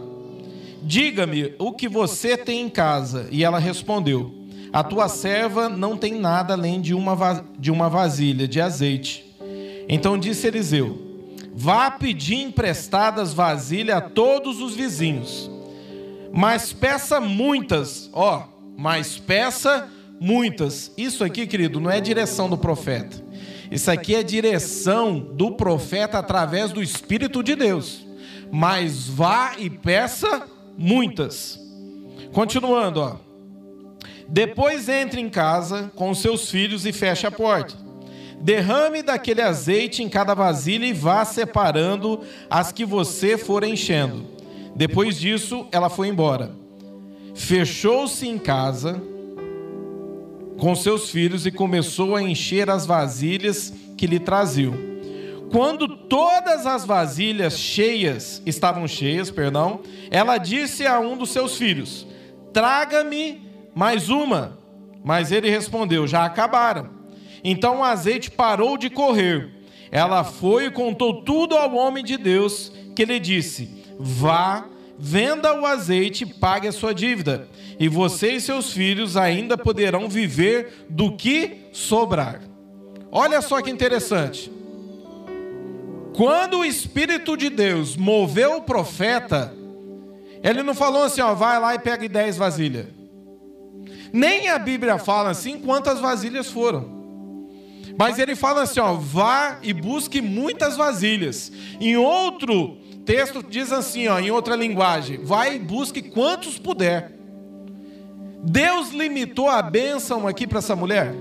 Diga-me 0.81 1.53
o 1.59 1.73
que 1.73 1.89
você 1.89 2.37
tem 2.37 2.61
em 2.61 2.69
casa. 2.69 3.27
E 3.29 3.43
ela 3.43 3.59
respondeu: 3.59 4.33
A 4.71 4.81
tua 4.85 5.09
serva 5.09 5.67
não 5.67 5.97
tem 5.97 6.17
nada 6.17 6.53
além 6.53 6.79
de 6.79 6.93
uma, 6.93 7.45
de 7.59 7.69
uma 7.69 7.89
vasilha 7.89 8.47
de 8.47 8.61
azeite. 8.61 9.35
Então 9.89 10.17
disse 10.17 10.47
Eliseu: 10.47 10.97
Vá 11.53 11.91
pedir 11.91 12.35
emprestadas 12.35 13.33
vasilhas 13.33 13.97
a 13.97 14.01
todos 14.01 14.61
os 14.61 14.75
vizinhos, 14.75 15.51
mas 16.31 16.71
peça 16.71 17.19
muitas, 17.19 18.09
ó, 18.13 18.47
mas 18.79 19.17
peça 19.17 19.89
muitas. 20.21 20.89
Isso 20.97 21.21
aqui, 21.21 21.45
querido, 21.45 21.81
não 21.81 21.91
é 21.91 21.99
direção 21.99 22.49
do 22.49 22.57
profeta. 22.57 23.21
Isso 23.69 23.91
aqui 23.91 24.15
é 24.15 24.23
direção 24.23 25.19
do 25.19 25.51
profeta 25.51 26.17
através 26.17 26.71
do 26.71 26.81
Espírito 26.81 27.43
de 27.43 27.57
Deus. 27.57 28.07
Mas 28.49 29.09
vá 29.09 29.51
e 29.57 29.69
peça 29.69 30.47
muitas. 30.77 31.59
Continuando, 32.31 33.01
ó. 33.01 33.17
Depois 34.29 34.87
entre 34.87 35.19
em 35.19 35.29
casa 35.29 35.91
com 35.93 36.15
seus 36.15 36.49
filhos 36.49 36.85
e 36.85 36.93
feche 36.93 37.27
a 37.27 37.31
porta. 37.31 37.75
Derrame 38.39 39.03
daquele 39.03 39.41
azeite 39.41 40.01
em 40.01 40.07
cada 40.07 40.33
vasilha 40.33 40.85
e 40.85 40.93
vá 40.93 41.25
separando 41.25 42.21
as 42.49 42.71
que 42.71 42.85
você 42.85 43.37
for 43.37 43.65
enchendo. 43.65 44.25
Depois 44.73 45.19
disso, 45.19 45.67
ela 45.69 45.89
foi 45.89 46.07
embora. 46.07 46.57
Fechou-se 47.39 48.27
em 48.27 48.37
casa 48.37 49.01
com 50.59 50.75
seus 50.75 51.09
filhos 51.09 51.45
e 51.45 51.51
começou 51.51 52.15
a 52.15 52.21
encher 52.21 52.69
as 52.69 52.85
vasilhas 52.85 53.73
que 53.97 54.05
lhe 54.05 54.19
traziam. 54.19 54.73
Quando 55.49 55.87
todas 55.87 56.67
as 56.67 56.85
vasilhas 56.85 57.57
cheias 57.57 58.43
estavam 58.45 58.87
cheias, 58.87 59.31
perdão, 59.31 59.79
ela 60.11 60.37
disse 60.37 60.85
a 60.85 60.99
um 60.99 61.17
dos 61.17 61.31
seus 61.31 61.57
filhos: 61.57 62.05
Traga-me 62.53 63.41
mais 63.73 64.09
uma. 64.09 64.59
Mas 65.03 65.31
ele 65.31 65.49
respondeu: 65.49 66.05
Já 66.05 66.25
acabaram. 66.25 66.89
Então 67.41 67.79
o 67.79 67.83
azeite 67.83 68.29
parou 68.29 68.77
de 68.77 68.89
correr. 68.89 69.49
Ela 69.89 70.25
foi 70.25 70.65
e 70.65 70.71
contou 70.71 71.23
tudo 71.23 71.55
ao 71.55 71.73
homem 71.73 72.03
de 72.03 72.17
Deus, 72.17 72.71
que 72.95 73.05
lhe 73.05 73.19
disse: 73.19 73.85
Vá, 73.97 74.65
venda 74.99 75.59
o 75.59 75.65
azeite 75.65 76.25
e 76.25 76.27
pague 76.27 76.67
a 76.67 76.71
sua 76.73 76.93
dívida, 76.93 77.47
e 77.79 77.87
você 77.87 78.33
e 78.33 78.41
seus 78.41 78.73
filhos 78.73 79.15
ainda 79.15 79.57
poderão 79.57 80.09
viver 80.09 80.85
do 80.89 81.15
que 81.15 81.69
sobrar. 81.71 82.41
Olha 83.09 83.41
só 83.41 83.61
que 83.61 83.71
interessante. 83.71 84.51
Quando 86.15 86.59
o 86.59 86.65
Espírito 86.65 87.37
de 87.37 87.49
Deus 87.49 87.95
moveu 87.95 88.57
o 88.57 88.61
profeta, 88.61 89.53
ele 90.43 90.61
não 90.63 90.73
falou 90.73 91.03
assim, 91.03 91.21
ó, 91.21 91.33
vai 91.33 91.57
lá 91.59 91.73
e 91.75 91.79
pega 91.79 92.09
dez 92.09 92.35
vasilhas. 92.35 92.87
Nem 94.11 94.49
a 94.49 94.59
Bíblia 94.59 94.97
fala 94.97 95.29
assim 95.29 95.59
quantas 95.59 95.99
vasilhas 95.99 96.47
foram. 96.47 96.99
Mas 97.97 98.19
ele 98.19 98.35
fala 98.35 98.63
assim, 98.63 98.79
ó, 98.79 98.93
vá 98.95 99.59
e 99.61 99.71
busque 99.73 100.21
muitas 100.21 100.75
vasilhas. 100.75 101.51
Em 101.79 101.95
outro 101.95 102.77
texto 103.09 103.41
diz 103.41 103.71
assim, 103.71 104.07
ó, 104.07 104.19
em 104.19 104.29
outra 104.29 104.55
linguagem, 104.55 105.17
vai 105.23 105.55
e 105.55 105.59
busque 105.59 105.99
quantos 105.99 106.59
puder. 106.59 107.11
Deus 108.43 108.91
limitou 108.91 109.49
a 109.49 109.63
bênção 109.63 110.27
aqui 110.27 110.45
para 110.45 110.59
essa 110.59 110.75
mulher? 110.75 111.15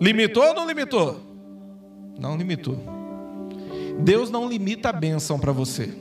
Limitou 0.00 0.44
ou 0.44 0.54
não 0.54 0.64
limitou? 0.64 1.20
Não 2.16 2.36
limitou. 2.36 2.78
Deus 3.98 4.30
não 4.30 4.48
limita 4.48 4.90
a 4.90 4.92
bênção 4.92 5.40
para 5.40 5.50
você. 5.50 5.92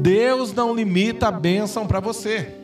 Deus 0.00 0.54
não 0.54 0.72
limita 0.72 1.26
a 1.26 1.32
bênção 1.32 1.84
para 1.84 1.98
você. 1.98 2.54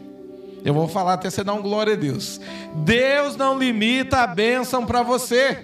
Eu 0.64 0.74
vou 0.74 0.86
falar 0.86 1.14
até 1.14 1.28
você 1.28 1.42
dar 1.42 1.54
um 1.54 1.62
glória 1.62 1.94
a 1.94 1.96
Deus. 1.96 2.40
Deus 2.84 3.36
não 3.36 3.58
limita 3.58 4.18
a 4.18 4.28
bênção 4.28 4.86
para 4.86 5.02
você. 5.02 5.58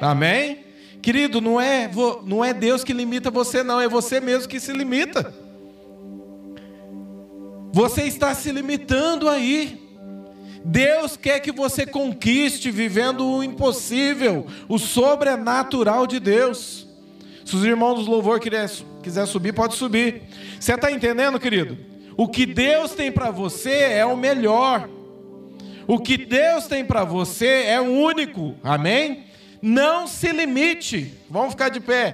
Amém? 0.00 0.63
Querido, 1.04 1.38
não 1.38 1.60
é, 1.60 1.90
não 2.24 2.42
é 2.42 2.54
Deus 2.54 2.82
que 2.82 2.94
limita 2.94 3.30
você, 3.30 3.62
não, 3.62 3.78
é 3.78 3.86
você 3.86 4.20
mesmo 4.20 4.48
que 4.48 4.58
se 4.58 4.72
limita. 4.72 5.34
Você 7.74 8.04
está 8.04 8.34
se 8.34 8.50
limitando 8.50 9.28
aí. 9.28 9.86
Deus 10.64 11.14
quer 11.14 11.40
que 11.40 11.52
você 11.52 11.84
conquiste 11.84 12.70
vivendo 12.70 13.22
o 13.22 13.44
impossível, 13.44 14.46
o 14.66 14.78
sobrenatural 14.78 16.06
de 16.06 16.18
Deus. 16.18 16.88
Se 17.44 17.54
os 17.54 17.66
irmãos 17.66 17.96
dos 17.96 18.06
louvor 18.06 18.40
quiser, 18.40 19.26
subir, 19.26 19.52
pode 19.52 19.74
subir. 19.74 20.22
Você 20.58 20.72
está 20.72 20.90
entendendo, 20.90 21.38
querido? 21.38 21.76
O 22.16 22.26
que 22.26 22.46
Deus 22.46 22.92
tem 22.92 23.12
para 23.12 23.30
você 23.30 23.74
é 23.74 24.06
o 24.06 24.16
melhor. 24.16 24.88
O 25.86 25.98
que 25.98 26.16
Deus 26.16 26.66
tem 26.66 26.82
para 26.82 27.04
você 27.04 27.64
é 27.66 27.78
o 27.78 27.92
único. 27.92 28.54
Amém? 28.64 29.33
Não 29.66 30.06
se 30.06 30.30
limite. 30.30 31.10
Vamos 31.30 31.52
ficar 31.52 31.70
de 31.70 31.80
pé. 31.80 32.12